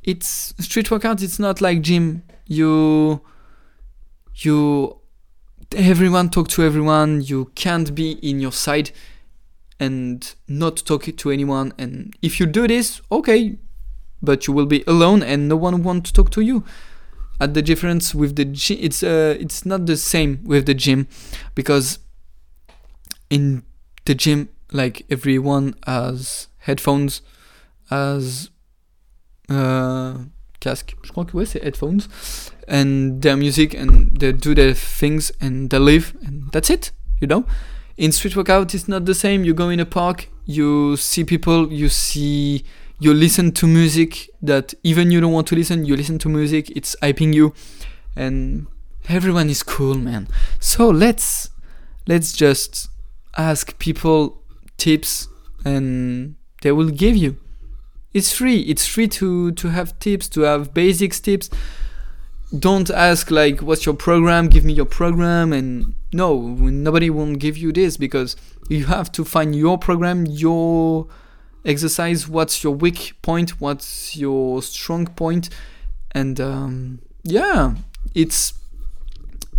it's 0.02 0.54
street 0.58 0.90
workout 0.90 1.22
it's 1.22 1.38
not 1.38 1.60
like 1.60 1.82
gym. 1.82 2.22
You 2.46 3.20
you 4.34 4.98
everyone 5.76 6.30
talk 6.30 6.48
to 6.48 6.62
everyone. 6.62 7.22
You 7.22 7.50
can't 7.54 7.94
be 7.94 8.12
in 8.12 8.40
your 8.40 8.52
side 8.52 8.90
and 9.78 10.34
not 10.48 10.76
talk 10.78 11.04
to 11.16 11.30
anyone. 11.30 11.72
And 11.78 12.14
if 12.22 12.40
you 12.40 12.46
do 12.46 12.66
this 12.66 13.00
okay 13.10 13.58
but 14.24 14.46
you 14.46 14.52
will 14.52 14.66
be 14.66 14.84
alone 14.86 15.22
and 15.22 15.48
no 15.48 15.56
one 15.56 15.82
want 15.82 16.06
to 16.06 16.12
talk 16.12 16.30
to 16.30 16.40
you. 16.40 16.64
At 17.40 17.54
the 17.54 17.62
difference 17.62 18.14
with 18.14 18.36
the 18.36 18.44
gym 18.44 18.78
it's 18.80 19.02
uh 19.02 19.36
it's 19.40 19.66
not 19.66 19.86
the 19.86 19.96
same 19.96 20.40
with 20.44 20.66
the 20.66 20.74
gym 20.74 21.08
because 21.54 21.98
in 23.30 23.64
the 24.04 24.14
gym 24.14 24.48
like 24.72 25.04
everyone 25.10 25.74
has 25.86 26.48
headphones 26.58 27.20
has 27.90 28.50
uh 29.52 30.14
casque. 30.62 30.96
Je 31.02 31.10
crois 31.10 31.24
que 31.24 31.36
ouais 31.36 31.44
c'est 31.44 31.62
headphones. 31.62 32.08
And 32.68 33.20
their 33.20 33.36
music 33.36 33.74
and 33.74 34.08
they 34.18 34.32
do 34.32 34.54
their 34.54 34.74
things 34.74 35.32
and 35.40 35.68
they 35.68 35.78
live 35.78 36.14
and 36.24 36.50
that's 36.52 36.70
it 36.70 36.92
you 37.20 37.28
know? 37.28 37.44
In 37.98 38.12
street 38.12 38.36
workout 38.36 38.74
it's 38.74 38.88
not 38.88 39.04
the 39.04 39.14
same. 39.14 39.44
You 39.44 39.54
go 39.54 39.70
in 39.70 39.80
a 39.80 39.84
park 39.84 40.28
you 40.46 40.96
see 40.96 41.24
people 41.24 41.72
you 41.72 41.88
see 41.88 42.64
you 43.00 43.12
listen 43.12 43.52
to 43.52 43.66
music 43.66 44.30
that 44.42 44.74
even 44.84 45.10
you 45.10 45.20
don't 45.20 45.32
want 45.32 45.48
to 45.48 45.56
listen. 45.56 45.84
You 45.84 45.96
listen 45.96 46.18
to 46.20 46.28
music 46.28 46.70
it's 46.76 46.96
hyping 47.02 47.34
you. 47.34 47.52
And 48.16 48.66
everyone 49.08 49.50
is 49.50 49.62
cool 49.62 49.96
man. 49.96 50.28
So 50.60 50.88
let's 50.88 51.50
let's 52.06 52.32
just 52.32 52.88
ask 53.36 53.78
people 53.78 54.42
tips 54.76 55.28
and 55.64 56.36
they 56.62 56.72
will 56.72 56.90
give 56.90 57.16
you 57.16 57.36
it's 58.14 58.32
free. 58.32 58.60
It's 58.60 58.86
free 58.86 59.08
to 59.08 59.52
to 59.52 59.68
have 59.68 59.98
tips 59.98 60.28
to 60.30 60.42
have 60.42 60.74
basics 60.74 61.20
tips. 61.20 61.50
Don't 62.56 62.90
ask 62.90 63.30
like 63.30 63.62
what's 63.62 63.86
your 63.86 63.94
program? 63.94 64.48
Give 64.48 64.64
me 64.64 64.72
your 64.72 64.86
program. 64.86 65.52
And 65.52 65.94
no 66.12 66.38
nobody 66.40 67.10
won't 67.10 67.38
give 67.38 67.56
you 67.56 67.72
this 67.72 67.96
because 67.96 68.36
you 68.68 68.86
have 68.86 69.10
to 69.12 69.24
find 69.24 69.56
your 69.56 69.78
program 69.78 70.26
your 70.26 71.06
exercise 71.64 72.28
what's 72.28 72.62
your 72.64 72.74
weak 72.74 73.14
point 73.22 73.60
what's 73.60 74.16
your 74.16 74.62
strong 74.62 75.06
point? 75.06 75.48
and 76.14 76.40
um, 76.40 77.00
yeah 77.22 77.74
it's 78.14 78.52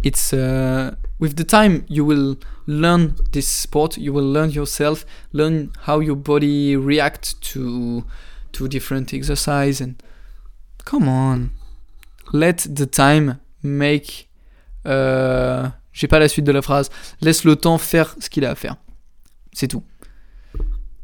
it's 0.03 0.33
uh, 0.33 0.95
with 1.17 1.37
the 1.37 1.43
time 1.43 1.85
you 1.87 2.03
will 2.03 2.37
learn 2.67 3.15
this 3.31 3.47
sport. 3.47 3.97
You 3.97 4.11
will 4.11 4.29
learn 4.29 4.51
yourself. 4.51 5.05
Learn 5.31 5.71
how 5.83 5.99
your 6.01 6.17
body 6.17 6.75
reacts 6.75 7.33
to 7.33 8.03
to 8.53 8.67
different 8.69 9.13
exercise 9.13 9.81
and 9.81 9.95
come 10.85 11.07
on 11.07 11.49
let 12.31 12.55
the 12.73 12.89
time 12.89 13.37
make 13.61 14.29
euh, 14.85 15.67
j'ai 15.91 16.07
pas 16.07 16.19
la 16.19 16.29
suite 16.29 16.45
de 16.45 16.51
la 16.51 16.61
phrase 16.61 16.89
laisse 17.21 17.43
le 17.43 17.57
temps 17.57 17.77
faire 17.77 18.15
ce 18.19 18.29
qu'il 18.29 18.45
a 18.45 18.51
à 18.51 18.55
faire 18.55 18.77
c'est 19.51 19.67
tout 19.67 19.83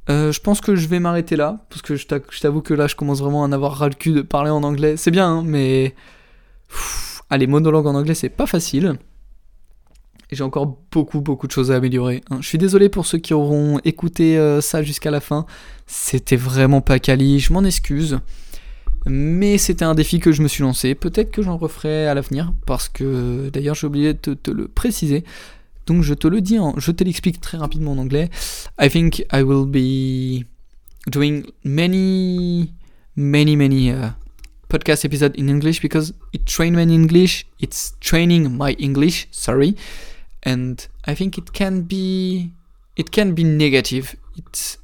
euh, 0.09 0.31
je 0.31 0.39
pense 0.39 0.59
que 0.59 0.75
je 0.75 0.87
vais 0.87 0.99
m'arrêter 0.99 1.35
là, 1.35 1.65
parce 1.69 1.83
que 1.83 1.95
je 1.95 2.07
t'avoue 2.07 2.61
que 2.61 2.73
là, 2.73 2.87
je 2.87 2.95
commence 2.95 3.19
vraiment 3.19 3.43
à 3.43 3.47
en 3.47 3.51
avoir 3.51 3.77
ras 3.77 3.89
le 3.89 3.93
cul 3.93 4.11
de 4.11 4.21
parler 4.23 4.49
en 4.49 4.63
anglais. 4.63 4.97
C'est 4.97 5.11
bien, 5.11 5.27
hein, 5.27 5.43
mais. 5.45 5.93
allez, 7.29 7.45
monologue 7.45 7.85
en 7.85 7.93
anglais, 7.93 8.15
c'est 8.15 8.29
pas 8.29 8.47
facile. 8.47 8.97
Et 10.31 10.35
j'ai 10.35 10.43
encore 10.43 10.77
beaucoup, 10.91 11.21
beaucoup 11.21 11.47
de 11.47 11.51
choses 11.51 11.71
à 11.71 11.75
améliorer. 11.75 12.21
Hein. 12.29 12.37
Je 12.41 12.47
suis 12.47 12.57
désolé 12.57 12.89
pour 12.89 13.05
ceux 13.05 13.17
qui 13.17 13.33
auront 13.33 13.79
écouté 13.83 14.37
euh, 14.37 14.61
ça 14.61 14.83
jusqu'à 14.83 15.09
la 15.09 15.19
fin. 15.19 15.45
C'était 15.87 16.35
vraiment 16.35 16.81
pas 16.81 16.99
quali, 16.99 17.39
je 17.39 17.51
m'en 17.51 17.63
excuse. 17.63 18.19
Mais 19.05 19.57
c'était 19.57 19.85
un 19.85 19.95
défi 19.95 20.19
que 20.19 20.31
je 20.31 20.43
me 20.43 20.47
suis 20.47 20.61
lancé. 20.61 20.93
Peut-être 20.93 21.31
que 21.31 21.41
j'en 21.41 21.57
referai 21.57 22.07
à 22.07 22.13
l'avenir, 22.13 22.53
parce 22.65 22.89
que 22.89 23.49
d'ailleurs 23.49 23.75
j'ai 23.75 23.87
oublié 23.87 24.13
de 24.13 24.33
te 24.33 24.51
le 24.51 24.67
préciser. 24.67 25.23
Donc 25.87 26.03
je 26.03 26.13
te 26.13 26.27
le 26.27 26.41
dis, 26.41 26.57
je 26.77 26.91
te 26.91 27.03
l'explique 27.03 27.41
très 27.41 27.57
rapidement 27.57 27.93
en 27.93 27.97
anglais. 27.97 28.29
I 28.79 28.89
think 28.89 29.25
I 29.33 29.41
will 29.41 29.65
be 29.65 30.45
doing 31.09 31.43
many, 31.63 32.71
many, 33.15 33.55
many 33.55 33.89
uh, 33.89 34.11
podcast 34.69 35.03
episodes 35.03 35.33
in 35.35 35.47
English 35.47 35.81
because 35.81 36.13
it 36.33 36.45
trains 36.45 36.75
me 36.75 36.83
in 36.83 36.91
English. 36.91 37.47
It's 37.59 37.95
training 37.99 38.55
my 38.55 38.75
English. 38.79 39.27
Sorry, 39.31 39.75
and 40.43 40.87
I 41.05 41.15
think 41.15 41.37
it 41.37 41.53
can 41.53 41.83
be, 41.83 42.51
it 42.95 43.11
can 43.11 43.35
be 43.35 43.43
negative. 43.43 44.15
It's 44.37 44.77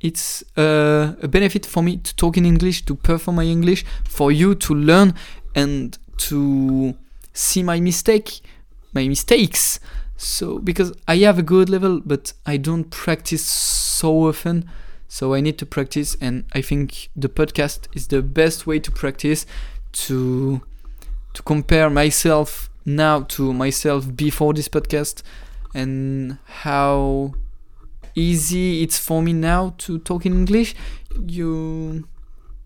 it's 0.00 0.44
uh, 0.56 1.14
a 1.20 1.26
benefit 1.26 1.66
for 1.66 1.82
me 1.82 1.96
to 1.96 2.14
talk 2.14 2.36
in 2.36 2.46
English, 2.46 2.84
to 2.84 2.94
perform 2.94 3.36
my 3.36 3.44
English, 3.44 3.84
for 4.04 4.30
you 4.30 4.54
to 4.54 4.74
learn 4.74 5.14
and 5.56 5.98
to 6.18 6.94
see 7.32 7.64
my 7.64 7.80
mistake 7.80 8.40
my 8.92 9.08
mistakes. 9.08 9.80
So 10.16 10.58
because 10.58 10.92
I 11.06 11.16
have 11.18 11.38
a 11.38 11.42
good 11.42 11.68
level, 11.68 12.00
but 12.04 12.32
I 12.46 12.56
don't 12.56 12.90
practice 12.90 13.44
so 13.44 14.28
often, 14.28 14.68
so 15.08 15.34
I 15.34 15.40
need 15.40 15.58
to 15.58 15.66
practice, 15.66 16.16
and 16.20 16.44
I 16.52 16.60
think 16.60 17.08
the 17.14 17.28
podcast 17.28 17.86
is 17.94 18.08
the 18.08 18.22
best 18.22 18.66
way 18.66 18.78
to 18.80 18.90
practice 18.90 19.46
to 19.92 20.60
to 21.34 21.42
compare 21.42 21.88
myself 21.90 22.70
now 22.88 23.20
to 23.20 23.52
myself 23.52 24.16
before 24.16 24.54
this 24.54 24.68
podcast 24.68 25.22
and 25.74 26.38
how 26.46 27.34
easy 28.14 28.82
it's 28.82 28.98
for 28.98 29.22
me 29.22 29.32
now 29.32 29.74
to 29.78 29.98
talk 29.98 30.24
in 30.26 30.32
English. 30.32 30.74
You 31.26 32.08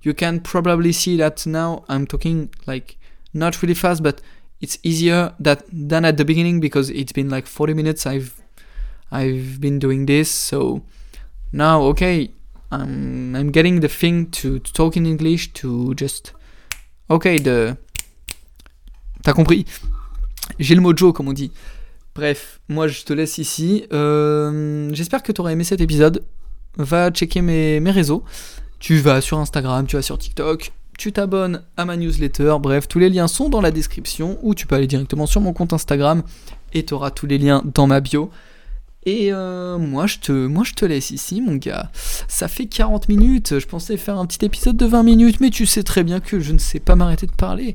you 0.03 0.15
can 0.15 0.41
probably 0.41 0.93
see 0.93 1.17
that 1.19 1.47
now 1.47 1.85
I'm 1.89 2.07
talking 2.07 2.51
like 2.67 2.97
not 3.35 3.63
really 3.63 3.75
fast, 3.75 4.03
but 4.03 4.21
it's 4.61 4.79
easier 4.83 5.35
that 5.41 5.65
than 5.73 6.05
at 6.05 6.17
the 6.17 6.25
beginning 6.25 6.61
because 6.61 6.89
it's 6.91 7.13
been 7.13 7.29
like 7.29 7.47
40 7.47 7.75
minutes 7.75 8.07
I've 8.07 8.41
I've 9.11 9.61
been 9.61 9.79
doing 9.79 10.07
this 10.07 10.31
so 10.31 10.83
now 11.53 11.83
okay 11.83 12.31
I'm 12.71 13.35
I'm 13.35 13.51
getting 13.51 13.81
the 13.81 13.89
thing 13.89 14.31
to, 14.31 14.61
to 14.61 14.73
talk 14.73 14.97
in 14.97 15.05
English 15.05 15.53
to 15.55 15.95
just 15.95 16.33
okay 17.11 17.39
the 17.39 17.77
t'as 19.23 19.35
compris 19.35 19.65
j'ai 20.63 20.75
le 20.75 20.81
mojo 20.81 21.13
comme 21.13 21.29
on 21.29 21.33
dit 21.33 21.53
bref 22.15 22.61
moi 22.69 22.89
je 22.89 23.03
te 23.03 23.13
laisse 23.13 23.39
ici 23.39 23.85
euh, 23.93 24.91
j'espère 24.93 25.23
que 25.23 25.33
tu 25.33 25.41
auras 25.41 25.51
aimé 25.51 25.65
cet 25.65 25.81
épisode 25.81 26.25
va 26.77 27.11
checker 27.11 27.43
mes, 27.43 27.81
réseaux 27.91 28.25
tu 28.79 28.97
vas 28.97 29.21
sur 29.21 29.39
Instagram 29.39 29.87
tu 29.87 29.97
vas 29.97 30.03
sur 30.03 30.19
TikTok 30.19 30.73
tu 30.99 31.11
t'abonnes 31.11 31.63
à 31.77 31.85
ma 31.85 31.97
newsletter, 31.97 32.57
bref, 32.61 32.87
tous 32.87 32.99
les 32.99 33.09
liens 33.09 33.27
sont 33.27 33.49
dans 33.49 33.61
la 33.61 33.71
description 33.71 34.39
ou 34.43 34.55
tu 34.55 34.67
peux 34.67 34.77
aller 34.77 34.87
directement 34.87 35.27
sur 35.27 35.41
mon 35.41 35.53
compte 35.53 35.73
Instagram 35.73 36.23
et 36.75 36.85
tu 36.85 36.95
auras 36.95 37.11
tous 37.11 37.27
les 37.27 37.39
liens 37.39 37.63
dans 37.75 37.87
ma 37.87 38.01
bio. 38.01 38.31
Et 39.05 39.33
euh, 39.33 39.79
moi, 39.79 40.07
je 40.07 40.19
te, 40.19 40.31
moi, 40.31 40.63
je 40.65 40.75
te 40.75 40.85
laisse 40.85 41.11
ici, 41.11 41.41
mon 41.41 41.57
gars. 41.57 41.91
Ça 42.29 42.47
fait 42.47 42.67
40 42.67 43.09
minutes. 43.09 43.59
Je 43.59 43.67
pensais 43.67 43.97
faire 43.97 44.17
un 44.17 44.27
petit 44.27 44.45
épisode 44.45 44.77
de 44.77 44.87
20 44.87 45.03
minutes, 45.03 45.41
mais 45.41 45.51
tu 45.51 45.67
sais 45.67 45.83
très 45.83 46.05
bien 46.05 46.21
que 46.21 46.39
je 46.39 46.53
ne 46.53 46.59
sais 46.59 46.79
pas 46.79 46.95
m'arrêter 46.95 47.27
de 47.27 47.33
parler. 47.33 47.75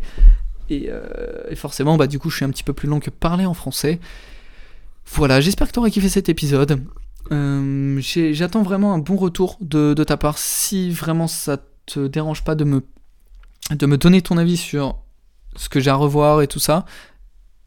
Et, 0.70 0.89
euh, 0.89 1.55
forcément, 1.55 1.97
bah, 1.97 2.07
du 2.07 2.20
coup, 2.20 2.30
je 2.30 2.38
suis 2.38 2.45
un 2.45 2.49
petit 2.49 2.63
peu 2.63 2.74
plus 2.74 2.88
long 2.88 2.99
que 2.99 3.09
parler 3.09 3.45
en 3.45 3.53
français. 3.53 3.99
Voilà, 5.05 5.39
j'espère 5.41 5.68
que 5.68 5.74
tu 5.74 5.80
auras 5.80 5.89
kiffé 5.89 6.09
cet 6.09 6.30
épisode. 6.30 6.84
Euh, 7.32 7.99
j'attends 8.01 8.63
vraiment 8.63 8.93
un 8.93 8.99
bon 8.99 9.15
retour 9.15 9.57
de, 9.61 9.93
de 9.93 10.03
ta 10.03 10.18
part. 10.18 10.38
Si 10.38 10.89
vraiment 10.91 11.28
ça 11.28 11.57
te 11.86 12.07
dérange 12.07 12.43
pas 12.43 12.55
de 12.55 12.63
me 12.63 12.84
de 13.72 13.86
me 13.86 13.97
donner 13.97 14.22
ton 14.22 14.38
avis 14.38 14.57
sur 14.57 14.97
ce 15.55 15.68
que 15.68 15.80
j'ai 15.80 15.89
à 15.89 15.95
revoir 15.95 16.41
et 16.41 16.47
tout 16.47 16.59
ça. 16.59 16.86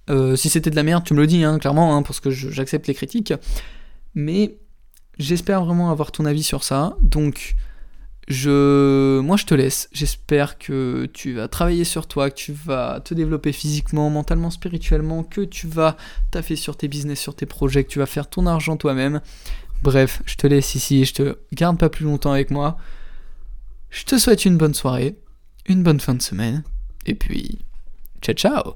Euh, 0.08 0.34
si 0.34 0.48
c'était 0.48 0.70
de 0.70 0.76
la 0.76 0.82
merde, 0.82 1.04
tu 1.04 1.14
me 1.14 1.20
le 1.20 1.26
dis, 1.26 1.44
hein, 1.44 1.58
clairement, 1.58 1.96
hein, 1.96 2.02
parce 2.02 2.20
que 2.20 2.30
j'accepte 2.30 2.86
les 2.86 2.94
critiques. 2.94 3.34
Mais 4.14 4.56
j'espère 5.18 5.64
vraiment 5.64 5.90
avoir 5.90 6.10
ton 6.10 6.24
avis 6.24 6.42
sur 6.42 6.64
ça. 6.64 6.96
Donc, 7.02 7.54
je, 8.30 9.18
moi, 9.20 9.36
je 9.36 9.44
te 9.44 9.54
laisse. 9.54 9.88
J'espère 9.92 10.56
que 10.56 11.06
tu 11.12 11.34
vas 11.34 11.48
travailler 11.48 11.82
sur 11.82 12.06
toi, 12.06 12.30
que 12.30 12.36
tu 12.36 12.52
vas 12.52 13.00
te 13.00 13.12
développer 13.12 13.52
physiquement, 13.52 14.08
mentalement, 14.08 14.50
spirituellement, 14.50 15.24
que 15.24 15.40
tu 15.40 15.66
vas 15.66 15.96
taffer 16.30 16.54
sur 16.54 16.76
tes 16.76 16.86
business, 16.86 17.18
sur 17.18 17.34
tes 17.34 17.46
projets, 17.46 17.82
que 17.82 17.90
tu 17.90 17.98
vas 17.98 18.06
faire 18.06 18.30
ton 18.30 18.46
argent 18.46 18.76
toi-même. 18.76 19.20
Bref, 19.82 20.22
je 20.26 20.36
te 20.36 20.46
laisse 20.46 20.76
ici. 20.76 21.04
Je 21.04 21.12
te 21.12 21.38
garde 21.52 21.76
pas 21.76 21.88
plus 21.88 22.04
longtemps 22.04 22.32
avec 22.32 22.52
moi. 22.52 22.78
Je 23.90 24.04
te 24.04 24.16
souhaite 24.16 24.44
une 24.44 24.56
bonne 24.56 24.74
soirée, 24.74 25.16
une 25.66 25.82
bonne 25.82 25.98
fin 25.98 26.14
de 26.14 26.22
semaine. 26.22 26.62
Et 27.06 27.16
puis, 27.16 27.58
ciao 28.22 28.34
ciao 28.36 28.74